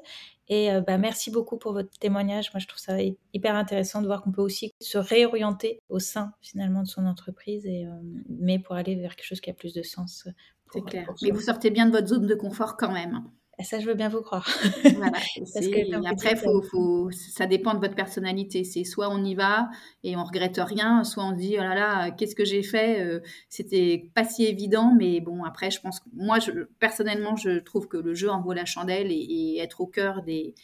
Et 0.49 0.71
euh, 0.71 0.81
bah, 0.81 0.97
merci 0.97 1.31
beaucoup 1.31 1.57
pour 1.57 1.71
votre 1.71 1.97
témoignage. 1.99 2.53
Moi, 2.53 2.59
je 2.59 2.67
trouve 2.67 2.79
ça 2.79 2.97
hyper 3.33 3.55
intéressant 3.55 4.01
de 4.01 4.07
voir 4.07 4.21
qu'on 4.21 4.31
peut 4.31 4.41
aussi 4.41 4.73
se 4.81 4.97
réorienter 4.97 5.79
au 5.87 5.99
sein 5.99 6.33
finalement 6.41 6.83
de 6.83 6.87
son 6.87 7.05
entreprise, 7.05 7.65
et, 7.65 7.85
euh, 7.85 7.91
mais 8.27 8.59
pour 8.59 8.75
aller 8.75 8.95
vers 8.95 9.15
quelque 9.15 9.25
chose 9.25 9.39
qui 9.39 9.49
a 9.49 9.53
plus 9.53 9.73
de 9.73 9.83
sens. 9.83 10.27
C'est 10.73 10.83
clair. 10.83 11.07
mais 11.21 11.31
vous 11.31 11.41
sortez 11.41 11.69
bien 11.69 11.85
de 11.85 11.91
votre 11.91 12.07
zone 12.07 12.25
de 12.25 12.35
confort 12.35 12.75
quand 12.77 12.91
même. 12.91 13.23
Ça, 13.63 13.79
je 13.79 13.85
veux 13.85 13.93
bien 13.93 14.09
vous 14.09 14.21
croire. 14.21 14.47
Voilà. 14.83 15.11
Parce 15.53 15.67
que, 15.67 16.07
après, 16.07 16.35
faut, 16.35 16.61
faut, 16.61 17.11
ça 17.11 17.47
dépend 17.47 17.73
de 17.73 17.79
votre 17.79 17.95
personnalité. 17.95 18.63
C'est 18.63 18.83
soit 18.83 19.09
on 19.09 19.23
y 19.23 19.35
va 19.35 19.69
et 20.03 20.15
on 20.15 20.23
regrette 20.23 20.57
rien, 20.57 21.03
soit 21.03 21.23
on 21.23 21.31
se 21.31 21.37
dit 21.37 21.55
oh 21.57 21.61
là 21.61 21.75
là, 21.75 22.11
qu'est-ce 22.11 22.35
que 22.35 22.45
j'ai 22.45 22.63
fait 22.63 23.01
euh, 23.01 23.19
C'était 23.49 24.09
pas 24.13 24.23
si 24.23 24.45
évident, 24.45 24.93
mais 24.97 25.19
bon, 25.21 25.43
après, 25.43 25.71
je 25.71 25.81
pense 25.81 25.99
que 25.99 26.09
moi, 26.13 26.39
je, 26.39 26.51
personnellement, 26.79 27.35
je 27.35 27.59
trouve 27.59 27.87
que 27.87 27.97
le 27.97 28.13
jeu 28.13 28.29
en 28.29 28.41
vaut 28.41 28.53
la 28.53 28.65
chandelle 28.65 29.11
et, 29.11 29.57
être 29.59 29.81
au 29.81 29.87
cœur 29.87 30.23
des, 30.23 30.55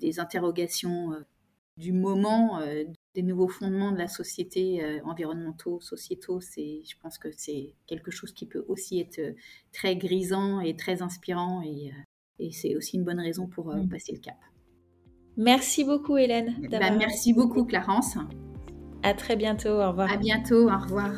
des 0.00 0.20
interrogations 0.20 1.12
euh, 1.12 1.20
du 1.76 1.92
moment, 1.92 2.60
euh, 2.60 2.84
des 3.14 3.22
nouveaux 3.22 3.48
fondements 3.48 3.92
de 3.92 3.98
la 3.98 4.08
société 4.08 4.82
environnementaux, 5.04 5.80
sociétaux, 5.80 6.40
c'est, 6.40 6.82
je 6.84 6.96
pense 7.02 7.18
que 7.18 7.28
c'est 7.36 7.74
quelque 7.86 8.10
chose 8.10 8.32
qui 8.32 8.46
peut 8.46 8.64
aussi 8.68 9.00
être 9.00 9.20
très 9.72 9.96
grisant 9.96 10.60
et 10.60 10.76
très 10.76 11.02
inspirant 11.02 11.62
et 11.62 11.92
et 12.38 12.50
c'est 12.52 12.76
aussi 12.76 12.96
une 12.96 13.04
bonne 13.04 13.20
raison 13.20 13.46
pour 13.46 13.70
euh, 13.70 13.82
mm. 13.82 13.88
passer 13.88 14.12
le 14.12 14.18
cap. 14.18 14.36
Merci 15.36 15.84
beaucoup 15.84 16.16
Hélène. 16.16 16.54
Bah, 16.70 16.90
merci 16.96 17.32
beaucoup 17.32 17.64
Clarence. 17.64 18.16
À 19.02 19.14
très 19.14 19.36
bientôt, 19.36 19.70
au 19.70 19.88
revoir. 19.88 20.12
À 20.12 20.16
bientôt, 20.16 20.68
au 20.68 20.78
revoir. 20.78 21.10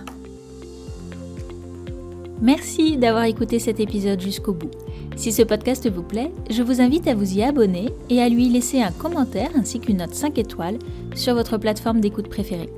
Merci 2.40 2.96
d'avoir 2.96 3.24
écouté 3.24 3.59
cet 3.59 3.81
épisode 3.81 4.20
jusqu'au 4.20 4.53
bout. 4.53 4.70
Si 5.16 5.33
ce 5.33 5.42
podcast 5.42 5.88
vous 5.88 6.03
plaît, 6.03 6.33
je 6.50 6.62
vous 6.62 6.81
invite 6.81 7.07
à 7.07 7.14
vous 7.14 7.38
y 7.38 7.42
abonner 7.42 7.90
et 8.11 8.20
à 8.20 8.29
lui 8.29 8.48
laisser 8.48 8.83
un 8.83 8.90
commentaire 8.90 9.50
ainsi 9.55 9.81
qu'une 9.81 9.98
note 9.98 10.14
5 10.14 10.38
étoiles 10.38 10.79
sur 11.14 11.35
votre 11.35 11.57
plateforme 11.59 12.00
d'écoute 12.00 12.29
préférée. 12.29 12.70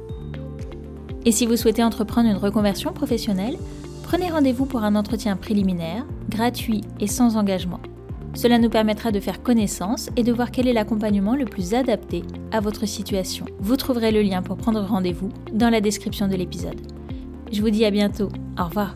Et 1.25 1.33
si 1.33 1.46
vous 1.46 1.57
souhaitez 1.57 1.83
entreprendre 1.83 2.29
une 2.29 2.37
reconversion 2.37 2.92
professionnelle, 2.92 3.57
prenez 4.03 4.31
rendez-vous 4.31 4.66
pour 4.66 4.85
un 4.85 4.94
entretien 4.94 5.37
préliminaire, 5.37 6.07
gratuit 6.29 6.83
et 7.01 7.07
sans 7.07 7.37
engagement. 7.37 7.81
Cela 8.37 8.59
nous 8.59 8.68
permettra 8.68 9.11
de 9.11 9.18
faire 9.18 9.42
connaissance 9.42 10.11
et 10.14 10.22
de 10.22 10.33
voir 10.33 10.51
quel 10.51 10.68
est 10.68 10.75
l'accompagnement 10.75 11.35
le 11.35 11.46
plus 11.46 11.75
adapté 11.75 12.22
à 12.53 12.61
votre 12.61 12.87
situation. 12.87 13.46
Vous 13.59 13.77
trouverez 13.77 14.12
le 14.12 14.22
lien 14.22 14.42
pour 14.42 14.59
prendre 14.59 14.83
rendez-vous 14.83 15.31
dans 15.53 15.70
la 15.70 15.81
description 15.81 16.29
de 16.29 16.37
l'épisode. 16.37 16.81
Je 17.51 17.62
vous 17.62 17.70
dis 17.70 17.85
à 17.87 17.90
bientôt. 17.90 18.29
Au 18.59 18.64
revoir. 18.64 18.94